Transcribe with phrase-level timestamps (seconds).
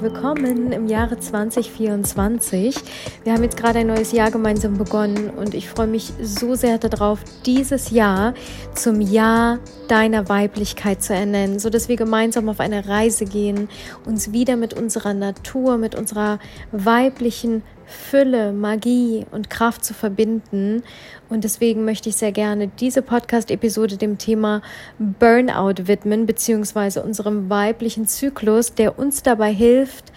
[0.00, 2.74] Herzlich willkommen im Jahre 2024.
[3.22, 6.78] Wir haben jetzt gerade ein neues Jahr gemeinsam begonnen und ich freue mich so sehr
[6.78, 8.32] darauf, dieses Jahr
[8.74, 9.58] zum Jahr
[9.88, 13.68] deiner Weiblichkeit zu ernennen, so dass wir gemeinsam auf eine Reise gehen,
[14.06, 16.38] uns wieder mit unserer Natur, mit unserer
[16.72, 20.82] weiblichen Fülle, Magie und Kraft zu verbinden.
[21.28, 24.62] Und deswegen möchte ich sehr gerne diese Podcast-Episode dem Thema
[24.98, 30.12] Burnout widmen, beziehungsweise unserem weiblichen Zyklus, der uns dabei hilft,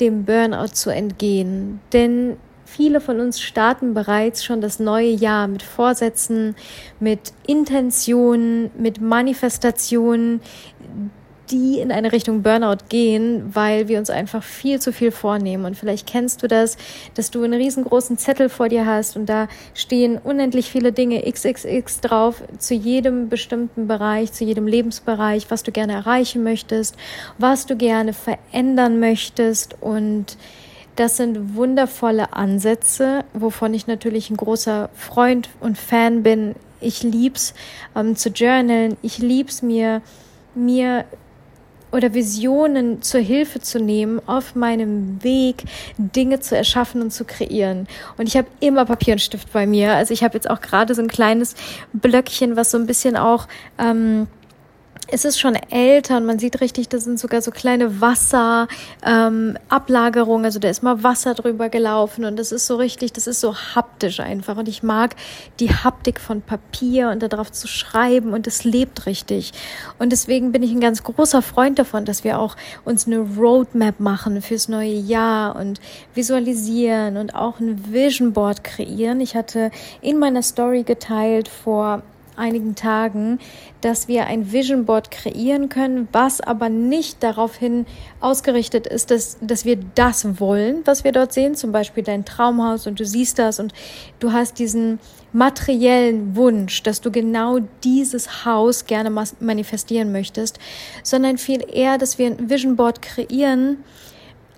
[0.00, 1.80] dem Burnout zu entgehen.
[1.92, 6.54] Denn viele von uns starten bereits schon das neue Jahr mit Vorsätzen,
[6.98, 10.40] mit Intentionen, mit Manifestationen,
[11.50, 15.64] die in eine Richtung Burnout gehen, weil wir uns einfach viel zu viel vornehmen.
[15.64, 16.76] Und vielleicht kennst du das,
[17.14, 22.00] dass du einen riesengroßen Zettel vor dir hast und da stehen unendlich viele Dinge XXX
[22.00, 26.96] drauf zu jedem bestimmten Bereich, zu jedem Lebensbereich, was du gerne erreichen möchtest,
[27.38, 30.36] was du gerne verändern möchtest und
[30.96, 36.54] das sind wundervolle Ansätze, wovon ich natürlich ein großer Freund und Fan bin.
[36.80, 37.54] Ich lieb's
[37.96, 38.96] ähm, zu journalen.
[39.00, 40.02] Ich lieb's mir,
[40.54, 41.04] mir
[41.92, 45.64] oder Visionen zur Hilfe zu nehmen auf meinem Weg,
[45.98, 47.86] Dinge zu erschaffen und zu kreieren.
[48.16, 49.94] Und ich habe immer Papier und Stift bei mir.
[49.94, 51.54] Also ich habe jetzt auch gerade so ein kleines
[51.92, 53.46] Blöckchen, was so ein bisschen auch
[53.78, 54.26] ähm,
[55.12, 60.44] es ist schon älter und man sieht richtig, das sind sogar so kleine Wasserablagerungen.
[60.44, 63.40] Ähm, also da ist mal Wasser drüber gelaufen und das ist so richtig, das ist
[63.40, 64.56] so haptisch einfach.
[64.56, 65.16] Und ich mag
[65.58, 69.52] die Haptik von Papier und darauf zu schreiben und es lebt richtig.
[69.98, 74.00] Und deswegen bin ich ein ganz großer Freund davon, dass wir auch uns eine Roadmap
[74.00, 75.80] machen fürs neue Jahr und
[76.14, 79.20] visualisieren und auch ein Vision Board kreieren.
[79.20, 79.70] Ich hatte
[80.00, 82.02] in meiner Story geteilt vor
[82.40, 83.38] einigen Tagen,
[83.80, 87.86] dass wir ein Vision Board kreieren können, was aber nicht daraufhin
[88.20, 92.86] ausgerichtet ist, dass, dass wir das wollen, was wir dort sehen, zum Beispiel dein Traumhaus
[92.86, 93.72] und du siehst das und
[94.18, 94.98] du hast diesen
[95.32, 100.58] materiellen Wunsch, dass du genau dieses Haus gerne manifestieren möchtest,
[101.02, 103.78] sondern viel eher, dass wir ein Vision Board kreieren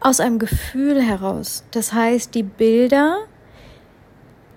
[0.00, 1.64] aus einem Gefühl heraus.
[1.70, 3.18] Das heißt, die Bilder,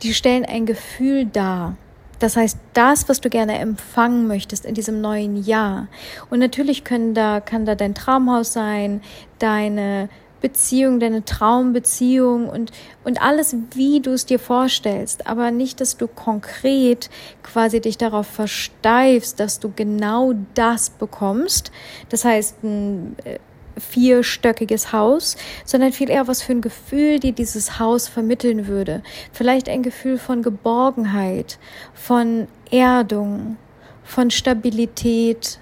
[0.02, 1.78] die stellen ein Gefühl dar.
[2.26, 5.90] Das heißt, das, was du gerne empfangen möchtest in diesem neuen Jahr.
[6.32, 9.02] Und natürlich können da, kann da dein Traumhaus sein,
[9.38, 10.10] deine
[10.42, 12.72] Beziehung, deine Traumbeziehung und,
[13.04, 15.28] und alles, wie du es dir vorstellst.
[15.28, 17.12] Aber nicht, dass du konkret
[17.44, 21.72] quasi dich darauf versteifst, dass du genau das bekommst.
[22.10, 23.38] Das heißt, ein, äh,
[23.78, 29.04] vierstöckiges Haus, sondern viel eher was für ein Gefühl, die dieses Haus vermitteln würde.
[29.32, 31.60] Vielleicht ein Gefühl von Geborgenheit,
[31.94, 33.58] von Erdung,
[34.04, 35.60] von Stabilität,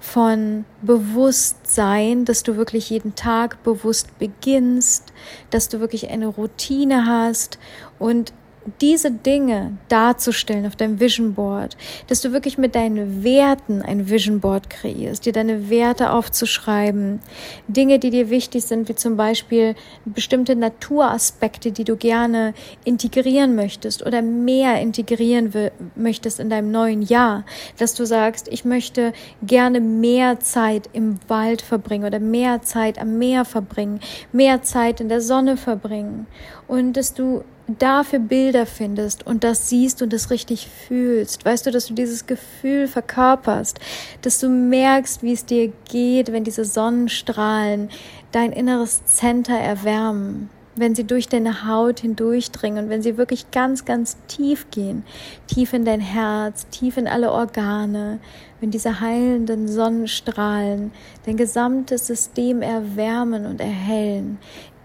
[0.00, 5.12] von Bewusstsein, dass du wirklich jeden Tag bewusst beginnst,
[5.50, 7.58] dass du wirklich eine Routine hast
[7.98, 8.32] und
[8.80, 14.40] diese Dinge darzustellen auf deinem Vision Board, dass du wirklich mit deinen Werten ein Vision
[14.40, 17.20] Board kreierst, dir deine Werte aufzuschreiben,
[17.68, 19.74] Dinge, die dir wichtig sind, wie zum Beispiel
[20.04, 25.52] bestimmte Naturaspekte, die du gerne integrieren möchtest oder mehr integrieren
[25.94, 27.44] möchtest in deinem neuen Jahr,
[27.78, 29.12] dass du sagst, ich möchte
[29.42, 34.00] gerne mehr Zeit im Wald verbringen oder mehr Zeit am Meer verbringen,
[34.32, 36.26] mehr Zeit in der Sonne verbringen
[36.66, 41.70] und dass du dafür Bilder findest und das siehst und das richtig fühlst, weißt du,
[41.70, 43.78] dass du dieses Gefühl verkörperst,
[44.22, 47.90] dass du merkst, wie es dir geht, wenn diese Sonnenstrahlen
[48.32, 53.84] dein inneres Center erwärmen, wenn sie durch deine Haut hindurchdringen und wenn sie wirklich ganz,
[53.84, 55.04] ganz tief gehen,
[55.46, 58.20] tief in dein Herz, tief in alle Organe,
[58.60, 60.92] wenn diese heilenden Sonnenstrahlen
[61.26, 64.38] dein gesamtes System erwärmen und erhellen,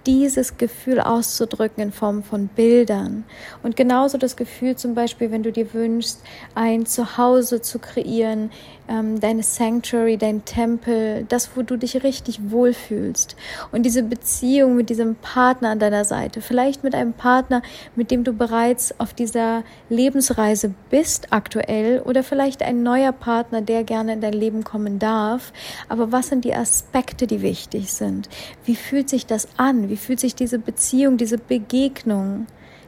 [0.05, 3.23] dieses Gefühl auszudrücken in Form von Bildern.
[3.61, 6.21] Und genauso das Gefühl zum Beispiel, wenn du dir wünschst,
[6.55, 8.51] ein Zuhause zu kreieren,
[8.87, 13.35] ähm, deine Sanctuary, dein Tempel, das, wo du dich richtig wohlfühlst.
[13.71, 17.61] Und diese Beziehung mit diesem Partner an deiner Seite, vielleicht mit einem Partner,
[17.95, 23.83] mit dem du bereits auf dieser Lebensreise bist aktuell oder vielleicht ein neuer Partner, der
[23.83, 25.53] gerne in dein Leben kommen darf.
[25.89, 28.29] Aber was sind die Aspekte, die wichtig sind?
[28.65, 29.89] Wie fühlt sich das an?
[29.89, 32.47] Wie fühlt sich diese Beziehung, diese Begegnung,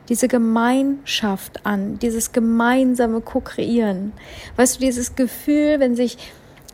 [0.09, 4.13] diese Gemeinschaft an, dieses gemeinsame Co-Kreieren?
[4.55, 6.17] Weißt du, dieses Gefühl, wenn sich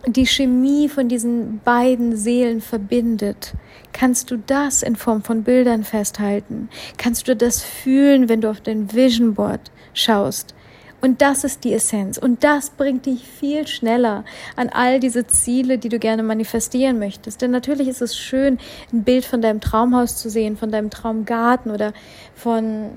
[0.07, 3.53] die Chemie von diesen beiden Seelen verbindet,
[3.93, 6.69] kannst du das in Form von Bildern festhalten?
[6.97, 10.55] Kannst du das fühlen, wenn du auf dein Vision Board schaust?
[11.01, 12.19] Und das ist die Essenz.
[12.19, 14.23] Und das bringt dich viel schneller
[14.55, 17.41] an all diese Ziele, die du gerne manifestieren möchtest.
[17.41, 18.59] Denn natürlich ist es schön,
[18.93, 21.93] ein Bild von deinem Traumhaus zu sehen, von deinem Traumgarten oder
[22.35, 22.91] von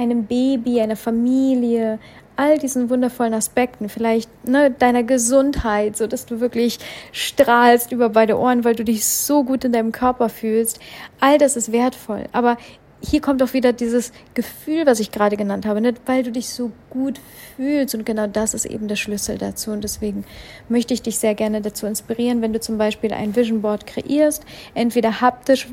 [0.00, 1.98] einem Baby, einer Familie,
[2.36, 6.78] all diesen wundervollen Aspekten, vielleicht ne, deiner Gesundheit, so dass du wirklich
[7.12, 10.80] strahlst über beide Ohren, weil du dich so gut in deinem Körper fühlst.
[11.20, 12.24] All das ist wertvoll.
[12.32, 12.56] Aber
[13.02, 16.00] hier kommt auch wieder dieses Gefühl, was ich gerade genannt habe, nicht?
[16.06, 17.20] weil du dich so gut
[17.56, 17.94] fühlst.
[17.94, 19.70] Und genau das ist eben der Schlüssel dazu.
[19.70, 20.24] Und deswegen
[20.68, 24.44] möchte ich dich sehr gerne dazu inspirieren, wenn du zum Beispiel ein Vision Board kreierst,
[24.74, 25.68] entweder haptisch,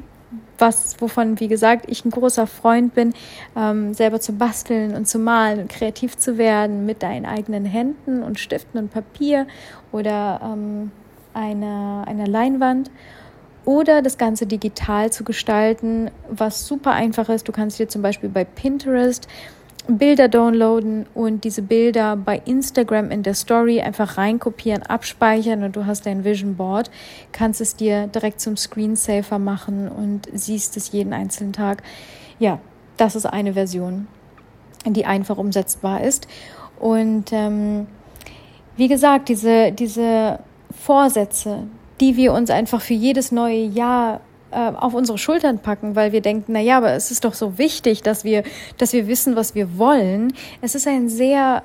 [0.58, 3.14] was, wovon, wie gesagt, ich ein großer Freund bin,
[3.56, 8.24] ähm, selber zu basteln und zu malen und kreativ zu werden mit deinen eigenen Händen
[8.24, 9.48] und Stiften und Papier
[9.92, 10.92] oder ähm,
[11.34, 12.92] einer, einer Leinwand
[13.66, 17.48] oder das Ganze digital zu gestalten, was super einfach ist.
[17.48, 19.28] Du kannst dir zum Beispiel bei Pinterest
[19.88, 25.86] Bilder downloaden und diese Bilder bei Instagram in der Story einfach reinkopieren, abspeichern und du
[25.86, 26.92] hast dein Vision Board,
[27.32, 31.84] kannst es dir direkt zum Screensaver machen und siehst es jeden einzelnen Tag.
[32.40, 32.60] Ja,
[32.98, 34.08] das ist eine Version,
[34.86, 36.28] die einfach umsetzbar ist.
[36.80, 37.88] Und ähm,
[38.76, 40.40] wie gesagt, diese, diese
[40.72, 41.64] Vorsätze,
[42.00, 46.54] die wir uns einfach für jedes neue Jahr auf unsere Schultern packen, weil wir denken,
[46.54, 48.44] na ja, aber es ist doch so wichtig, dass wir,
[48.78, 50.34] dass wir wissen, was wir wollen.
[50.62, 51.64] Es ist ein sehr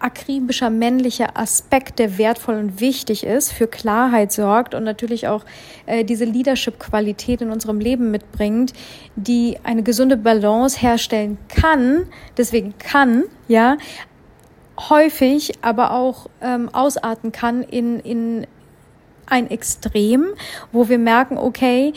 [0.00, 5.44] akribischer männlicher Aspekt, der wertvoll und wichtig ist, für Klarheit sorgt und natürlich auch
[5.86, 8.72] äh, diese Leadership-Qualität in unserem Leben mitbringt,
[9.16, 12.06] die eine gesunde Balance herstellen kann,
[12.36, 13.76] deswegen kann, ja,
[14.88, 18.46] häufig aber auch ähm, ausarten kann in, in
[19.30, 20.26] ein Extrem,
[20.72, 21.92] wo wir merken, okay,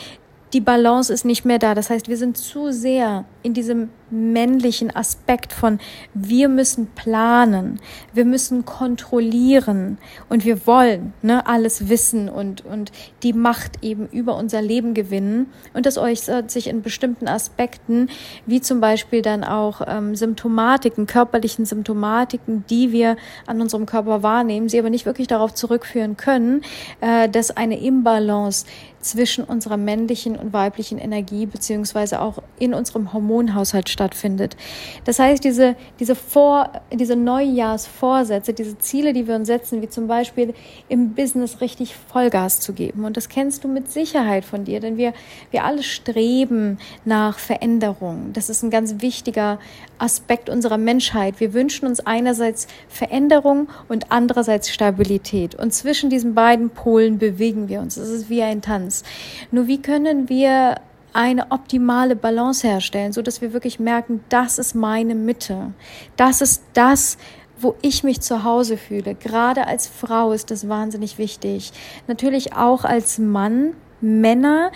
[0.54, 1.76] die Balance ist nicht mehr da.
[1.76, 5.80] Das heißt, wir sind zu sehr in diesem männlichen Aspekt von
[6.14, 7.80] wir müssen planen,
[8.14, 9.98] wir müssen kontrollieren
[10.30, 12.92] und wir wollen ne, alles wissen und, und
[13.24, 15.48] die Macht eben über unser Leben gewinnen.
[15.74, 18.10] Und das äußert sich in bestimmten Aspekten,
[18.46, 23.16] wie zum Beispiel dann auch ähm, Symptomatiken, körperlichen Symptomatiken, die wir
[23.48, 26.62] an unserem Körper wahrnehmen, sie aber nicht wirklich darauf zurückführen können,
[27.00, 28.66] äh, dass eine Imbalance
[29.02, 34.58] zwischen unserer männlichen und weiblichen Energie beziehungsweise auch in unserem Hormonhaushalt stattfindet.
[35.06, 40.08] Das heißt, diese, diese, Vor, diese Neujahrsvorsätze, diese Ziele, die wir uns setzen, wie zum
[40.08, 40.54] Beispiel
[40.90, 43.06] im Business richtig Vollgas zu geben.
[43.06, 45.14] Und das kennst du mit Sicherheit von dir, denn wir,
[45.52, 48.34] wir alle streben nach Veränderung.
[48.34, 49.60] Das ist ein ganz wichtiger
[49.98, 51.40] Aspekt unserer Menschheit.
[51.40, 55.56] Wir wünschen uns einerseits Veränderung und andererseits Stabilität.
[55.56, 57.98] Und zwischen diesen beiden Polen bewegen wir uns.
[57.98, 59.04] Es ist wie ein Tanz.
[59.52, 60.76] Nur wie können wir
[61.14, 65.74] eine optimale Balance herstellen, so dass wir wirklich merken, das ist meine Mitte.
[66.16, 67.18] Das ist das,
[67.60, 69.16] wo ich mich zu Hause fühle.
[69.16, 71.72] Gerade als Frau ist das wahnsinnig wichtig.
[72.08, 73.74] Natürlich auch als Mann.
[74.04, 74.72] Männer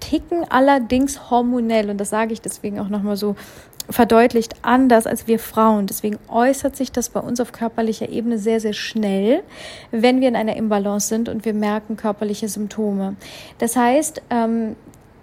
[0.00, 3.36] ticken allerdings hormonell und das sage ich deswegen auch nochmal so
[3.88, 5.86] verdeutlicht anders als wir Frauen.
[5.86, 9.42] Deswegen äußert sich das bei uns auf körperlicher Ebene sehr, sehr schnell,
[9.90, 13.16] wenn wir in einer Imbalance sind und wir merken körperliche Symptome.
[13.58, 14.76] Das heißt, ähm,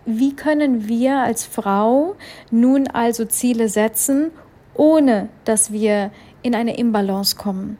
[0.06, 2.16] wie können wir als Frau
[2.52, 4.32] nun also Ziele setzen,
[4.74, 7.78] ohne dass wir in eine Imbalance kommen?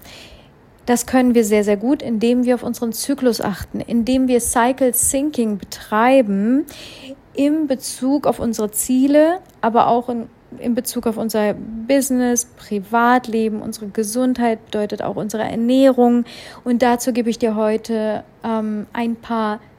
[0.86, 4.94] Das können wir sehr, sehr gut, indem wir auf unseren Zyklus achten, indem wir Cycle
[4.94, 6.66] Syncing betreiben
[7.34, 10.28] im Bezug auf unsere Ziele, aber auch in,
[10.60, 16.26] in Bezug auf unser Business, Privatleben, unsere Gesundheit, bedeutet auch unsere Ernährung.
[16.66, 19.73] Und dazu gebe ich dir heute ähm, ein paar Tipps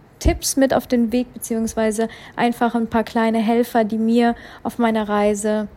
[0.57, 5.69] mit auf den Weg, beziehungsweise einfach ein paar kleine Helfer, die mir auf meiner Reise,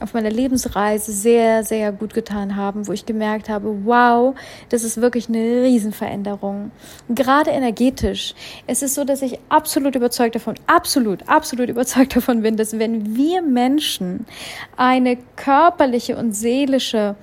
[0.00, 4.34] auf meiner Lebensreise sehr, sehr gut getan haben, wo ich gemerkt habe, wow,
[4.68, 6.70] das ist wirklich eine Riesenveränderung.
[7.08, 8.34] Gerade energetisch.
[8.66, 13.16] Es ist so, dass ich absolut überzeugt davon, absolut, absolut überzeugt davon bin, dass wenn
[13.16, 14.26] wir Menschen
[14.76, 17.14] eine körperliche und seelische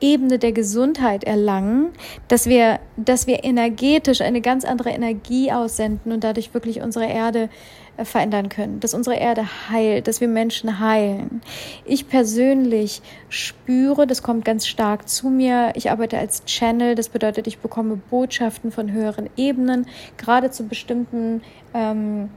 [0.00, 1.90] Ebene der Gesundheit erlangen,
[2.28, 7.48] dass wir, dass wir energetisch eine ganz andere Energie aussenden und dadurch wirklich unsere Erde
[7.96, 11.42] äh, verändern können, dass unsere Erde heilt, dass wir Menschen heilen.
[11.84, 15.72] Ich persönlich spüre, das kommt ganz stark zu mir.
[15.74, 21.42] Ich arbeite als Channel, das bedeutet, ich bekomme Botschaften von höheren Ebenen, gerade zu bestimmten
[21.74, 22.30] ähm,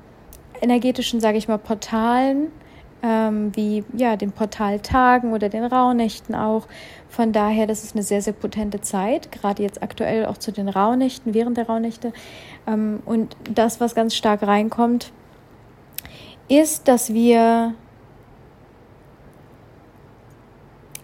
[0.61, 2.47] energetischen, sage ich mal, Portalen
[3.03, 6.67] ähm, wie ja, den Portaltagen oder den Rauhnächten auch.
[7.09, 10.69] Von daher, das ist eine sehr, sehr potente Zeit, gerade jetzt aktuell auch zu den
[10.69, 12.13] Rauhnächten, während der Rauhnächte.
[12.65, 15.11] Ähm, und das, was ganz stark reinkommt,
[16.47, 17.75] ist, dass wir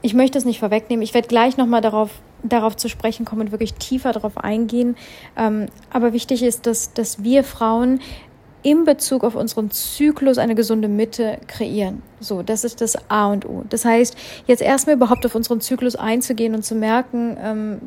[0.02, 1.04] ich möchte es nicht vorwegnehmen.
[1.04, 2.10] Ich werde gleich nochmal darauf,
[2.44, 4.96] darauf zu sprechen kommen und wirklich tiefer darauf eingehen.
[5.38, 8.00] Ähm, aber wichtig ist, dass, dass wir Frauen
[8.62, 12.02] in Bezug auf unseren Zyklus eine gesunde Mitte kreieren.
[12.20, 13.64] So, das ist das A und O.
[13.70, 17.80] Das heißt, jetzt erstmal überhaupt auf unseren Zyklus einzugehen und zu merken, ähm,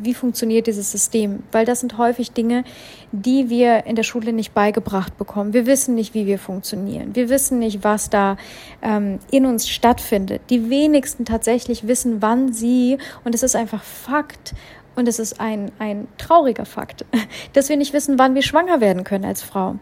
[0.00, 1.42] wie funktioniert dieses System.
[1.50, 2.62] Weil das sind häufig Dinge,
[3.10, 5.52] die wir in der Schule nicht beigebracht bekommen.
[5.52, 7.16] Wir wissen nicht, wie wir funktionieren.
[7.16, 8.36] Wir wissen nicht, was da
[8.82, 10.42] ähm, in uns stattfindet.
[10.50, 14.54] Die wenigsten tatsächlich wissen, wann sie, und es ist einfach Fakt,
[14.96, 17.04] und es ist ein, ein trauriger Fakt,
[17.52, 19.76] dass wir nicht wissen, wann wir schwanger werden können als Frau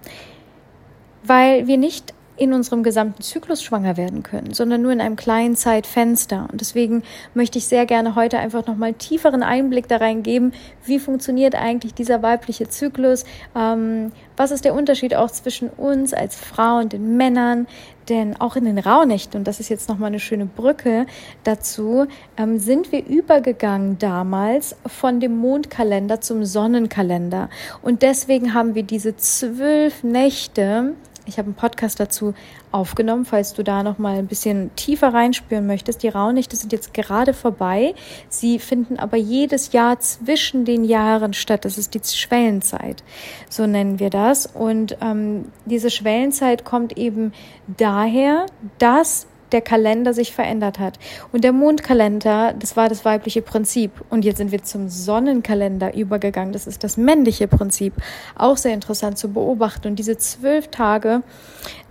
[1.28, 5.56] weil wir nicht in unserem gesamten Zyklus schwanger werden können, sondern nur in einem kleinen
[5.56, 6.48] Zeitfenster.
[6.50, 7.02] Und deswegen
[7.34, 10.52] möchte ich sehr gerne heute einfach nochmal tieferen Einblick da reingeben,
[10.84, 13.24] wie funktioniert eigentlich dieser weibliche Zyklus,
[13.56, 17.66] ähm, was ist der Unterschied auch zwischen uns als Frau und den Männern,
[18.08, 21.06] denn auch in den Rauhnächten, und das ist jetzt nochmal eine schöne Brücke
[21.44, 22.06] dazu,
[22.36, 27.50] ähm, sind wir übergegangen damals von dem Mondkalender zum Sonnenkalender.
[27.82, 30.94] Und deswegen haben wir diese zwölf Nächte,
[31.28, 32.34] ich habe einen Podcast dazu
[32.72, 36.02] aufgenommen, falls du da noch mal ein bisschen tiefer reinspüren möchtest.
[36.02, 37.94] Die Rauhnächte sind jetzt gerade vorbei.
[38.28, 41.64] Sie finden aber jedes Jahr zwischen den Jahren statt.
[41.64, 43.02] Das ist die Schwellenzeit,
[43.48, 44.46] so nennen wir das.
[44.46, 47.32] Und ähm, diese Schwellenzeit kommt eben
[47.66, 48.46] daher,
[48.78, 50.98] dass der Kalender sich verändert hat.
[51.32, 53.92] Und der Mondkalender, das war das weibliche Prinzip.
[54.10, 56.52] Und jetzt sind wir zum Sonnenkalender übergegangen.
[56.52, 57.94] Das ist das männliche Prinzip.
[58.36, 59.88] Auch sehr interessant zu beobachten.
[59.88, 61.22] Und diese zwölf Tage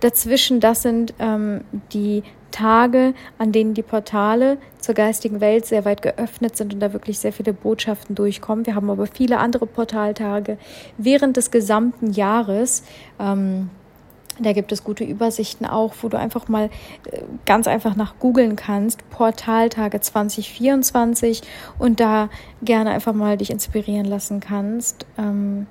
[0.00, 1.62] dazwischen, das sind ähm,
[1.92, 6.92] die Tage, an denen die Portale zur geistigen Welt sehr weit geöffnet sind und da
[6.92, 8.66] wirklich sehr viele Botschaften durchkommen.
[8.66, 10.58] Wir haben aber viele andere Portaltage
[10.96, 12.82] während des gesamten Jahres.
[13.20, 13.70] Ähm,
[14.38, 16.70] da gibt es gute Übersichten auch, wo du einfach mal
[17.10, 21.42] äh, ganz einfach nach googeln kannst, Portaltage 2024
[21.78, 22.28] und da
[22.62, 25.06] gerne einfach mal dich inspirieren lassen kannst.
[25.16, 25.66] Ähm,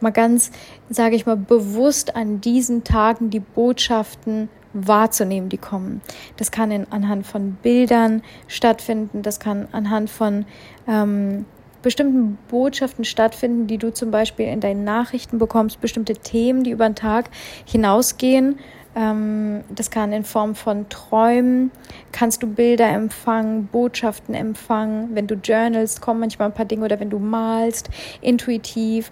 [0.00, 0.50] mal ganz,
[0.88, 6.00] sage ich mal, bewusst an diesen Tagen die Botschaften wahrzunehmen, die kommen.
[6.36, 10.46] Das kann in, anhand von Bildern stattfinden, das kann anhand von
[10.88, 11.46] ähm,
[11.84, 16.88] bestimmten Botschaften stattfinden, die du zum Beispiel in deinen Nachrichten bekommst, bestimmte Themen, die über
[16.88, 17.30] den Tag
[17.64, 18.58] hinausgehen.
[18.96, 21.70] Ähm, das kann in Form von Träumen,
[22.12, 25.10] kannst du Bilder empfangen, Botschaften empfangen.
[25.14, 29.10] Wenn du journalst, kommen manchmal ein paar Dinge oder wenn du malst, intuitiv.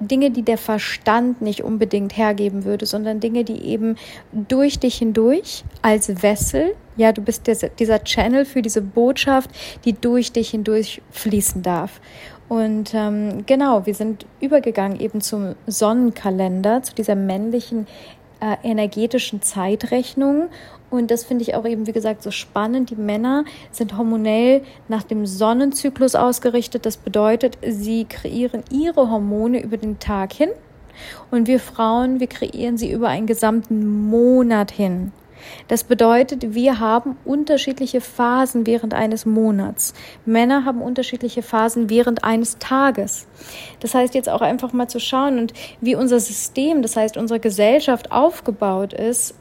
[0.00, 3.96] Dinge, die der Verstand nicht unbedingt hergeben würde, sondern Dinge, die eben
[4.32, 9.50] durch dich hindurch als Wessel, ja, du bist der, dieser Channel für diese Botschaft,
[9.84, 12.00] die durch dich hindurch fließen darf.
[12.48, 17.86] Und ähm, genau, wir sind übergegangen eben zum Sonnenkalender, zu dieser männlichen
[18.40, 20.48] äh, energetischen Zeitrechnung
[20.90, 22.90] und das finde ich auch eben, wie gesagt, so spannend.
[22.90, 26.86] Die Männer sind hormonell nach dem Sonnenzyklus ausgerichtet.
[26.86, 30.50] Das bedeutet, sie kreieren ihre Hormone über den Tag hin.
[31.30, 35.12] Und wir Frauen, wir kreieren sie über einen gesamten Monat hin.
[35.68, 39.94] Das bedeutet, wir haben unterschiedliche Phasen während eines Monats.
[40.24, 43.26] Männer haben unterschiedliche Phasen während eines Tages.
[43.80, 47.38] Das heißt jetzt auch einfach mal zu schauen und wie unser System, das heißt unsere
[47.38, 49.34] Gesellschaft aufgebaut ist,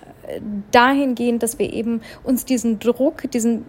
[0.72, 3.65] dahingehend, dass wir eben uns diesen Druck, diesen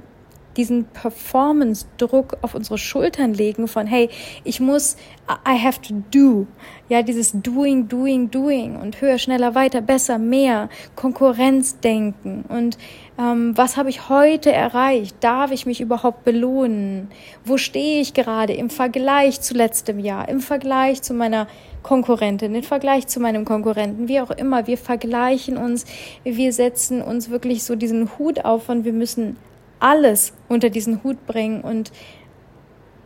[0.56, 4.08] diesen Performance-Druck auf unsere Schultern legen von, hey,
[4.44, 4.96] ich muss,
[5.28, 6.46] I have to do.
[6.88, 12.78] Ja, dieses Doing, Doing, Doing und höher, schneller, weiter, besser, mehr, Konkurrenzdenken und
[13.18, 15.16] ähm, was habe ich heute erreicht?
[15.20, 17.08] Darf ich mich überhaupt belohnen?
[17.44, 21.46] Wo stehe ich gerade im Vergleich zu letztem Jahr, im Vergleich zu meiner
[21.82, 24.66] Konkurrentin, im Vergleich zu meinem Konkurrenten, wie auch immer.
[24.66, 25.84] Wir vergleichen uns,
[26.24, 29.36] wir setzen uns wirklich so diesen Hut auf und wir müssen
[29.78, 31.92] alles unter diesen Hut bringen und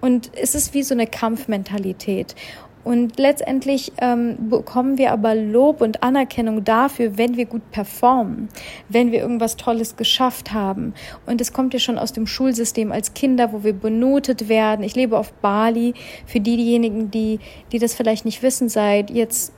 [0.00, 2.34] und es ist wie so eine Kampfmentalität.
[2.82, 8.48] Und letztendlich ähm, bekommen wir aber Lob und Anerkennung dafür, wenn wir gut performen,
[8.88, 10.94] wenn wir irgendwas Tolles geschafft haben.
[11.26, 14.82] Und es kommt ja schon aus dem Schulsystem als Kinder, wo wir benotet werden.
[14.82, 15.94] Ich lebe auf Bali.
[16.26, 17.38] Für diejenigen, die,
[17.72, 19.52] die das vielleicht nicht wissen, seit jetzt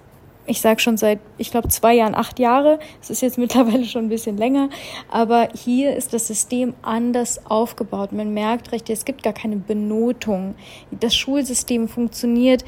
[0.47, 2.79] ich sage schon seit, ich glaube, zwei Jahren, acht Jahre.
[3.01, 4.71] Es ist jetzt mittlerweile schon ein bisschen länger.
[5.09, 8.13] Aber hier ist das System anders aufgebaut.
[8.13, 10.55] Man merkt recht, es gibt gar keine Benotung.
[10.91, 12.65] Das Schulsystem funktioniert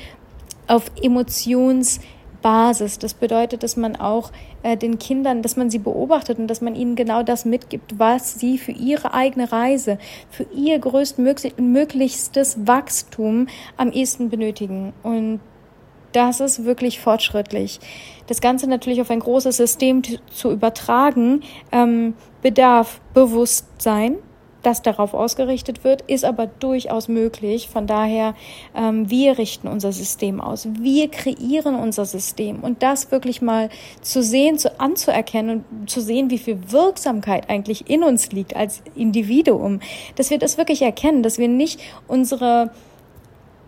[0.66, 2.98] auf Emotionsbasis.
[2.98, 6.74] Das bedeutet, dass man auch äh, den Kindern, dass man sie beobachtet und dass man
[6.74, 9.98] ihnen genau das mitgibt, was sie für ihre eigene Reise,
[10.30, 14.92] für ihr größtmöglichstes Wachstum am ehesten benötigen.
[15.02, 15.40] Und
[16.12, 17.80] das ist wirklich fortschrittlich.
[18.28, 21.42] Das Ganze natürlich auf ein großes System zu übertragen,
[21.72, 24.16] ähm, bedarf Bewusstsein,
[24.66, 27.68] das darauf ausgerichtet wird, ist aber durchaus möglich.
[27.68, 28.34] Von daher,
[28.74, 30.68] ähm, wir richten unser System aus.
[30.80, 32.60] Wir kreieren unser System.
[32.60, 33.70] Und das wirklich mal
[34.02, 38.82] zu sehen, zu anzuerkennen und zu sehen, wie viel Wirksamkeit eigentlich in uns liegt als
[38.94, 39.80] Individuum.
[40.16, 42.70] Dass wir das wirklich erkennen, dass wir nicht unsere,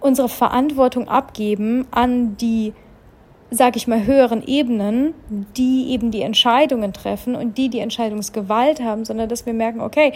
[0.00, 2.72] unsere Verantwortung abgeben an die
[3.50, 5.14] sage ich mal, höheren Ebenen,
[5.56, 10.12] die eben die Entscheidungen treffen und die die Entscheidungsgewalt haben, sondern dass wir merken, okay,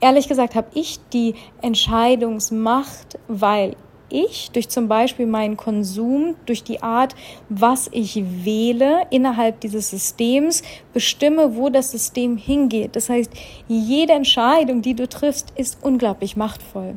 [0.00, 3.76] Ehrlich gesagt habe ich die Entscheidungsmacht, weil
[4.08, 7.14] ich durch zum Beispiel meinen Konsum, durch die Art,
[7.48, 10.62] was ich wähle innerhalb dieses Systems,
[10.92, 12.94] bestimme, wo das System hingeht.
[12.94, 13.32] Das heißt,
[13.68, 16.94] jede Entscheidung, die du triffst, ist unglaublich machtvoll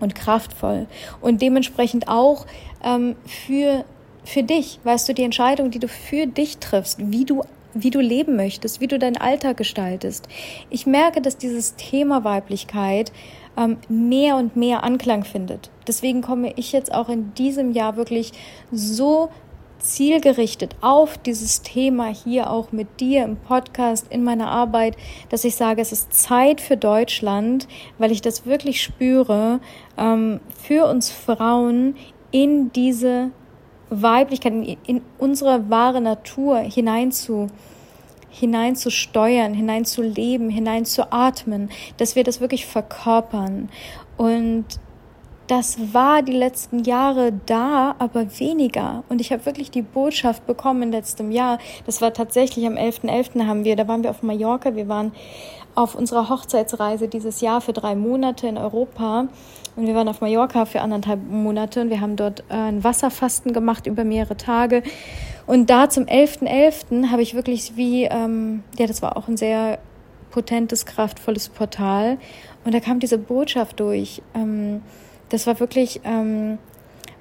[0.00, 0.86] und kraftvoll
[1.20, 2.46] und dementsprechend auch
[2.84, 3.84] ähm, für
[4.24, 7.42] für dich, weißt du, die Entscheidung, die du für dich triffst, wie du
[7.76, 10.28] wie du leben möchtest, wie du deinen Alltag gestaltest.
[10.70, 13.12] Ich merke, dass dieses Thema Weiblichkeit
[13.56, 15.70] ähm, mehr und mehr Anklang findet.
[15.86, 18.32] Deswegen komme ich jetzt auch in diesem Jahr wirklich
[18.72, 19.30] so
[19.78, 24.96] zielgerichtet auf dieses Thema hier auch mit dir im Podcast, in meiner Arbeit,
[25.28, 27.68] dass ich sage, es ist Zeit für Deutschland,
[27.98, 29.60] weil ich das wirklich spüre,
[29.96, 31.96] ähm, für uns Frauen
[32.30, 33.30] in diese
[33.90, 37.48] Weiblichkeit, in, in unsere wahre Natur hineinzu,
[38.30, 43.68] hineinzusteuern, hineinzuleben, hineinzuatmen, dass wir das wirklich verkörpern.
[44.16, 44.64] Und
[45.46, 49.04] das war die letzten Jahre da, aber weniger.
[49.08, 51.58] Und ich habe wirklich die Botschaft bekommen in letztem Jahr.
[51.86, 53.36] Das war tatsächlich am 11.11.
[53.36, 53.46] .11.
[53.46, 55.12] haben wir, da waren wir auf Mallorca, wir waren
[55.76, 59.28] auf unserer Hochzeitsreise dieses Jahr für drei Monate in Europa.
[59.76, 63.52] Und wir waren auf Mallorca für anderthalb Monate und wir haben dort äh, ein Wasserfasten
[63.52, 64.82] gemacht über mehrere Tage.
[65.46, 66.88] Und da zum 11.11.
[66.90, 67.10] .11.
[67.10, 69.78] habe ich wirklich wie, ähm, ja, das war auch ein sehr
[70.30, 72.18] potentes, kraftvolles Portal.
[72.64, 74.22] Und da kam diese Botschaft durch.
[74.34, 74.82] Ähm,
[75.28, 76.58] das war wirklich ähm,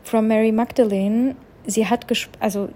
[0.04, 1.36] from Mary Magdalene.
[1.68, 2.06] Sie hat,
[2.40, 2.70] also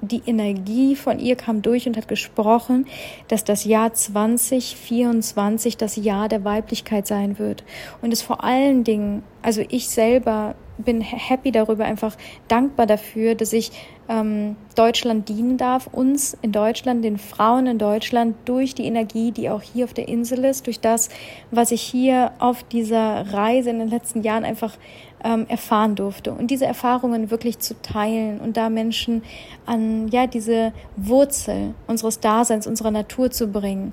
[0.00, 2.86] die Energie von ihr kam durch und hat gesprochen,
[3.28, 7.64] dass das Jahr 2024 das Jahr der Weiblichkeit sein wird.
[8.02, 12.16] Und es vor allen Dingen, also ich selber bin happy darüber, einfach
[12.48, 13.72] dankbar dafür, dass ich
[14.08, 19.48] ähm, Deutschland dienen darf, uns in Deutschland, den Frauen in Deutschland, durch die Energie, die
[19.48, 21.08] auch hier auf der Insel ist, durch das,
[21.50, 24.76] was ich hier auf dieser Reise in den letzten Jahren einfach
[25.24, 26.32] ähm, erfahren durfte.
[26.32, 29.22] Und diese Erfahrungen wirklich zu teilen und da Menschen
[29.64, 33.92] an ja diese Wurzel unseres Daseins, unserer Natur zu bringen.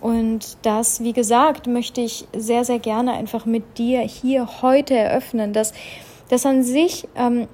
[0.00, 5.52] Und das, wie gesagt, möchte ich sehr, sehr gerne einfach mit dir hier heute eröffnen,
[5.52, 5.72] dass
[6.28, 7.48] das an sich ähm,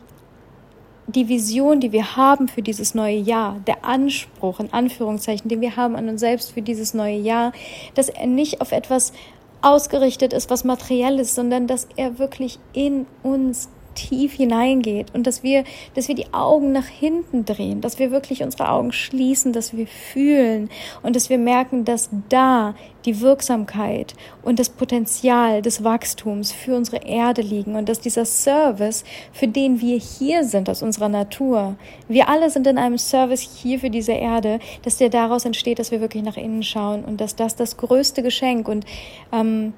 [1.06, 5.76] die Vision, die wir haben für dieses neue Jahr, der Anspruch, in Anführungszeichen, den wir
[5.76, 7.52] haben an uns selbst für dieses neue Jahr,
[7.94, 9.12] dass er nicht auf etwas
[9.62, 15.42] ausgerichtet ist, was materiell ist, sondern dass er wirklich in uns tief hineingeht und dass
[15.42, 19.76] wir, dass wir die Augen nach hinten drehen, dass wir wirklich unsere Augen schließen, dass
[19.76, 20.70] wir fühlen
[21.02, 22.74] und dass wir merken, dass da
[23.04, 29.04] die Wirksamkeit und das Potenzial des Wachstums für unsere Erde liegen und dass dieser Service,
[29.32, 31.76] für den wir hier sind aus unserer Natur,
[32.08, 35.90] wir alle sind in einem Service hier für diese Erde, dass der daraus entsteht, dass
[35.90, 38.84] wir wirklich nach innen schauen und dass das das größte Geschenk und
[39.32, 39.72] ähm,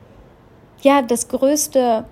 [0.83, 2.05] ja, das größte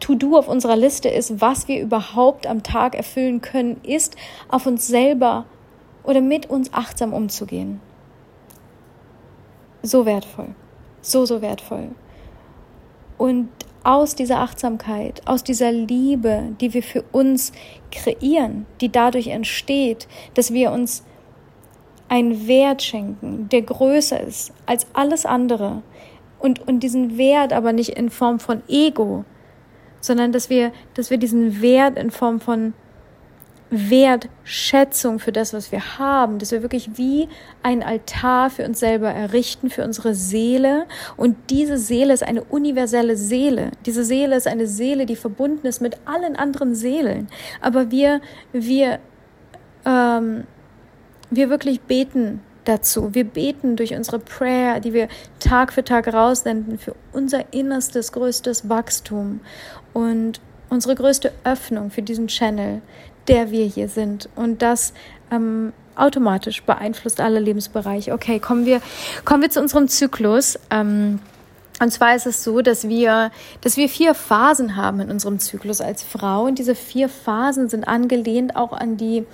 [0.00, 4.16] To-Do auf unserer Liste ist, was wir überhaupt am Tag erfüllen können, ist,
[4.48, 5.46] auf uns selber
[6.04, 7.80] oder mit uns achtsam umzugehen.
[9.82, 10.54] So wertvoll.
[11.00, 11.90] So, so wertvoll.
[13.18, 13.48] Und
[13.84, 17.52] aus dieser Achtsamkeit, aus dieser Liebe, die wir für uns
[17.92, 21.04] kreieren, die dadurch entsteht, dass wir uns
[22.08, 25.82] einen Wert schenken, der größer ist als alles andere.
[26.38, 29.24] Und, und diesen Wert aber nicht in Form von Ego,
[30.06, 32.74] sondern dass wir, dass wir diesen Wert in Form von
[33.70, 37.28] Wertschätzung für das, was wir haben, dass wir wirklich wie
[37.62, 40.86] ein Altar für uns selber errichten, für unsere Seele.
[41.16, 43.72] Und diese Seele ist eine universelle Seele.
[43.84, 47.26] Diese Seele ist eine Seele, die verbunden ist mit allen anderen Seelen.
[47.60, 48.20] Aber wir,
[48.52, 49.00] wir,
[49.84, 50.44] ähm,
[51.30, 53.14] wir wirklich beten dazu.
[53.14, 55.08] Wir beten durch unsere Prayer, die wir
[55.40, 59.40] Tag für Tag raussenden, für unser innerstes, größtes Wachstum
[59.96, 62.82] und unsere größte Öffnung für diesen Channel,
[63.28, 64.28] der wir hier sind.
[64.36, 64.92] Und das
[65.30, 68.12] ähm, automatisch beeinflusst alle Lebensbereiche.
[68.12, 68.82] Okay, kommen wir,
[69.24, 70.58] kommen wir zu unserem Zyklus.
[70.70, 71.20] Ähm,
[71.80, 73.30] und zwar ist es so, dass wir,
[73.62, 76.44] dass wir vier Phasen haben in unserem Zyklus als Frau.
[76.44, 79.24] Und diese vier Phasen sind angelehnt auch an die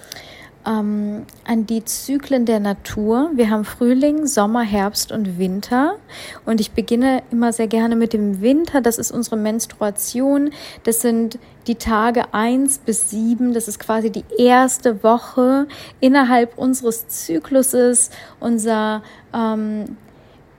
[0.66, 3.30] ähm, an die Zyklen der Natur.
[3.34, 5.96] Wir haben Frühling, Sommer, Herbst und Winter.
[6.44, 8.80] Und ich beginne immer sehr gerne mit dem Winter.
[8.80, 10.50] Das ist unsere Menstruation.
[10.84, 13.54] Das sind die Tage eins bis sieben.
[13.54, 15.66] Das ist quasi die erste Woche
[16.00, 19.02] innerhalb unseres Zykluses, unser
[19.34, 19.96] ähm,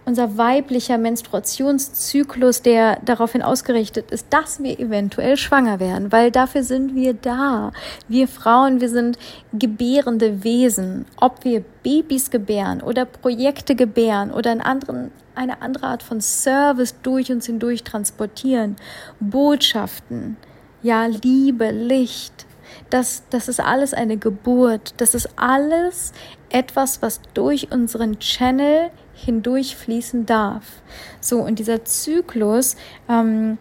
[0.06, 6.96] unser weiblicher Menstruationszyklus, der daraufhin ausgerichtet ist, dass wir eventuell schwanger werden, weil dafür sind
[6.96, 7.72] wir da.
[8.08, 9.18] Wir Frauen, wir sind
[9.54, 11.06] gebärende Wesen.
[11.18, 16.96] Ob wir Babys gebären oder Projekte gebären oder einen anderen, eine andere Art von Service
[17.02, 18.76] durch uns hindurch transportieren,
[19.20, 20.38] Botschaften,
[20.82, 22.46] ja, Liebe, Licht,
[22.90, 24.94] das, das ist alles eine Geburt.
[24.98, 26.12] Das ist alles
[26.50, 28.92] etwas, was durch unseren Channel
[29.24, 30.82] hindurchfließen darf.
[31.20, 32.76] So, und dieser Zyklus,
[33.10, 33.58] ähm,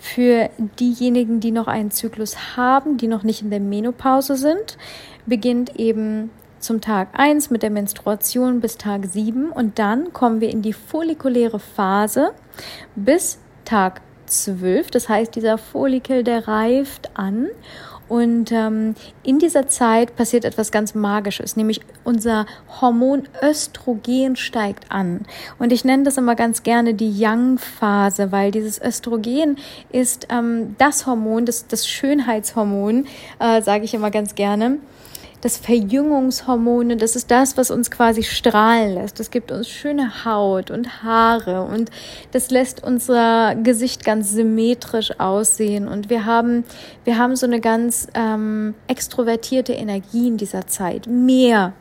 [0.00, 0.48] für
[0.80, 4.78] diejenigen, die noch einen Zyklus haben, die noch nicht in der Menopause sind,
[5.26, 10.50] beginnt eben zum Tag 1 mit der Menstruation bis Tag 7 und dann kommen wir
[10.50, 12.32] in die follikuläre Phase
[12.96, 14.90] bis Tag 12.
[14.90, 17.48] Das heißt, dieser Follikel, der reift an
[18.10, 22.44] und ähm, in dieser Zeit passiert etwas ganz Magisches, nämlich unser
[22.80, 25.20] Hormon Östrogen steigt an.
[25.60, 29.58] Und ich nenne das immer ganz gerne die Young-Phase, weil dieses Östrogen
[29.92, 33.06] ist ähm, das Hormon, das, das Schönheitshormon,
[33.38, 34.78] äh, sage ich immer ganz gerne
[35.40, 39.18] das Verjüngungshormone, das ist das, was uns quasi strahlen lässt.
[39.18, 41.90] Das gibt uns schöne Haut und Haare und
[42.32, 45.88] das lässt unser Gesicht ganz symmetrisch aussehen.
[45.88, 46.64] Und wir haben,
[47.04, 51.06] wir haben so eine ganz ähm, extrovertierte Energie in dieser Zeit.
[51.06, 51.72] Mehr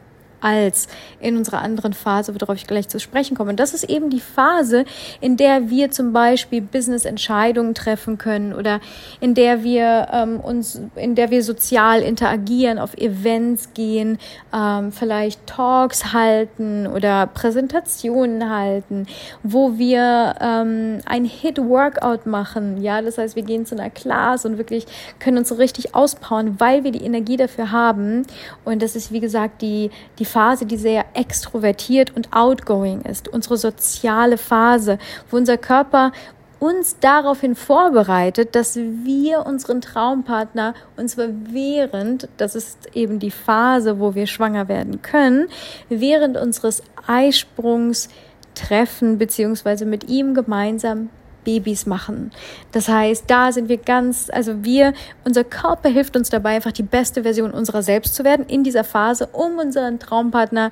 [0.42, 0.88] als
[1.20, 3.52] in unserer anderen Phase, worauf ich gleich zu sprechen komme.
[3.52, 4.86] Und das ist eben die Phase,
[5.22, 8.80] in der wir zum Beispiel Business-Entscheidungen treffen können oder
[9.20, 14.18] in der wir ähm, uns, in der wir sozial interagieren, auf Events gehen,
[14.54, 19.08] ähm, vielleicht Talks halten oder Präsentationen halten,
[19.44, 22.82] wo wir ähm, ein Hit-Workout machen.
[22.82, 24.86] Ja, das heißt, wir gehen zu einer Class und wirklich
[25.20, 28.24] können uns so richtig auspowern, weil wir die Energie dafür haben.
[28.66, 33.58] Und das ist, wie gesagt, die, die Phase, die sehr extrovertiert und outgoing ist, unsere
[33.58, 34.98] soziale Phase,
[35.30, 36.12] wo unser Körper
[36.60, 44.00] uns daraufhin vorbereitet, dass wir unseren Traumpartner, und zwar während, das ist eben die Phase,
[44.00, 45.48] wo wir schwanger werden können,
[45.88, 48.10] während unseres Eisprungs
[48.56, 51.10] treffen, beziehungsweise mit ihm gemeinsam
[51.50, 52.32] Babys machen.
[52.72, 54.94] Das heißt, da sind wir ganz, also wir,
[55.26, 58.84] unser Körper hilft uns dabei, einfach die beste Version unserer selbst zu werden in dieser
[58.84, 60.70] Phase, um unseren Traumpartner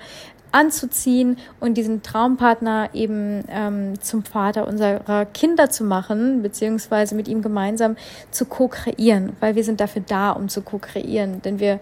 [0.52, 7.42] anzuziehen und diesen Traumpartner eben ähm, zum Vater unserer Kinder zu machen, beziehungsweise mit ihm
[7.42, 7.96] gemeinsam
[8.32, 11.80] zu ko-kreieren, weil wir sind dafür da, um zu ko-kreieren, denn wir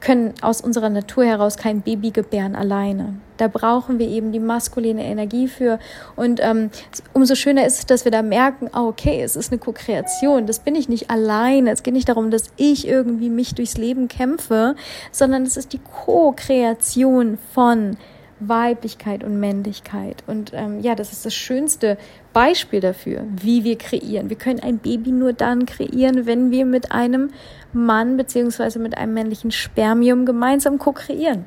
[0.00, 3.14] können aus unserer Natur heraus kein Baby gebären alleine.
[3.36, 5.78] Da brauchen wir eben die maskuline Energie für.
[6.16, 6.70] Und ähm,
[7.12, 10.46] umso schöner ist es, dass wir da merken, oh, okay, es ist eine Co-Kreation.
[10.46, 11.70] Das bin ich nicht alleine.
[11.70, 14.74] Es geht nicht darum, dass ich irgendwie mich durchs Leben kämpfe,
[15.10, 17.96] sondern es ist die Co-Kreation von
[18.40, 20.24] Weiblichkeit und Männlichkeit.
[20.26, 21.98] Und ähm, ja, das ist das schönste
[22.32, 24.30] Beispiel dafür, wie wir kreieren.
[24.30, 27.30] Wir können ein Baby nur dann kreieren, wenn wir mit einem
[27.72, 31.44] Mann beziehungsweise mit einem männlichen Spermium gemeinsam ko-kreieren.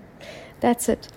[0.61, 1.07] That's it.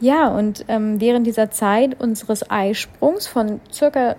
[0.00, 4.16] Ja, und ähm, während dieser Zeit unseres Eisprungs von circa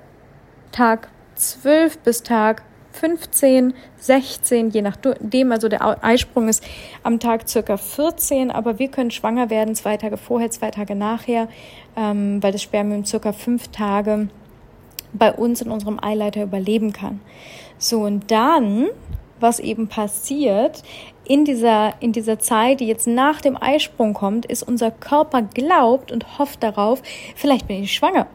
[0.71, 6.63] Tag 12 bis Tag 15, 16, je nachdem, also der Eisprung ist
[7.03, 11.47] am Tag circa 14, aber wir können schwanger werden zwei Tage vorher, zwei Tage nachher,
[11.95, 14.29] ähm, weil das Spermium circa fünf Tage
[15.13, 17.19] bei uns in unserem Eileiter überleben kann.
[17.77, 18.87] So, und dann,
[19.39, 20.83] was eben passiert,
[21.25, 26.11] in dieser, in dieser Zeit, die jetzt nach dem Eisprung kommt, ist unser Körper glaubt
[26.11, 27.01] und hofft darauf,
[27.35, 28.27] vielleicht bin ich schwanger.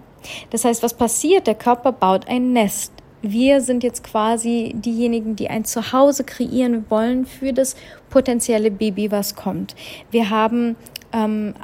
[0.50, 1.46] Das heißt, was passiert?
[1.46, 7.26] Der Körper baut ein Nest wir sind jetzt quasi diejenigen, die ein Zuhause kreieren wollen
[7.26, 7.76] für das
[8.10, 9.74] potenzielle Baby, was kommt.
[10.10, 10.76] Wir haben
[11.12, 11.54] ähm,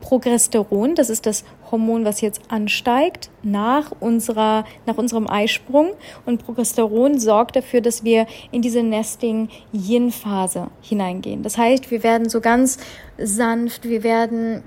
[0.00, 5.90] Progesteron, das ist das Hormon, was jetzt ansteigt nach unserer, nach unserem Eisprung.
[6.26, 11.42] Und Progesteron sorgt dafür, dass wir in diese Nesting-Yin-Phase hineingehen.
[11.42, 12.78] Das heißt, wir werden so ganz
[13.18, 14.62] sanft, wir werden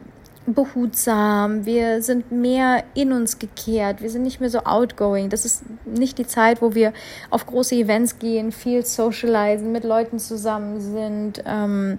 [0.46, 5.30] behutsam, wir sind mehr in uns gekehrt, wir sind nicht mehr so outgoing.
[5.30, 6.94] Das ist nicht die Zeit, wo wir
[7.30, 11.98] auf große Events gehen, viel socialisen, mit Leuten zusammen sind, ähm,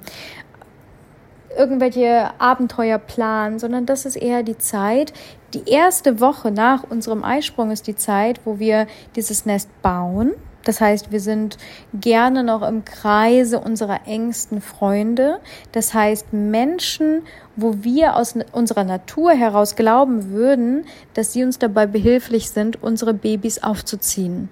[1.56, 5.12] irgendwelche Abenteuer planen, sondern das ist eher die Zeit.
[5.54, 10.32] Die erste Woche nach unserem Eisprung ist die Zeit, wo wir dieses Nest bauen
[10.64, 11.58] Das heißt, wir sind
[11.92, 15.40] gerne noch im Kreise unserer engsten Freunde.
[15.72, 17.22] Das heißt, Menschen,
[17.56, 23.14] wo wir aus unserer Natur heraus glauben würden, dass sie uns dabei behilflich sind, unsere
[23.14, 24.48] Babys aufzuziehen.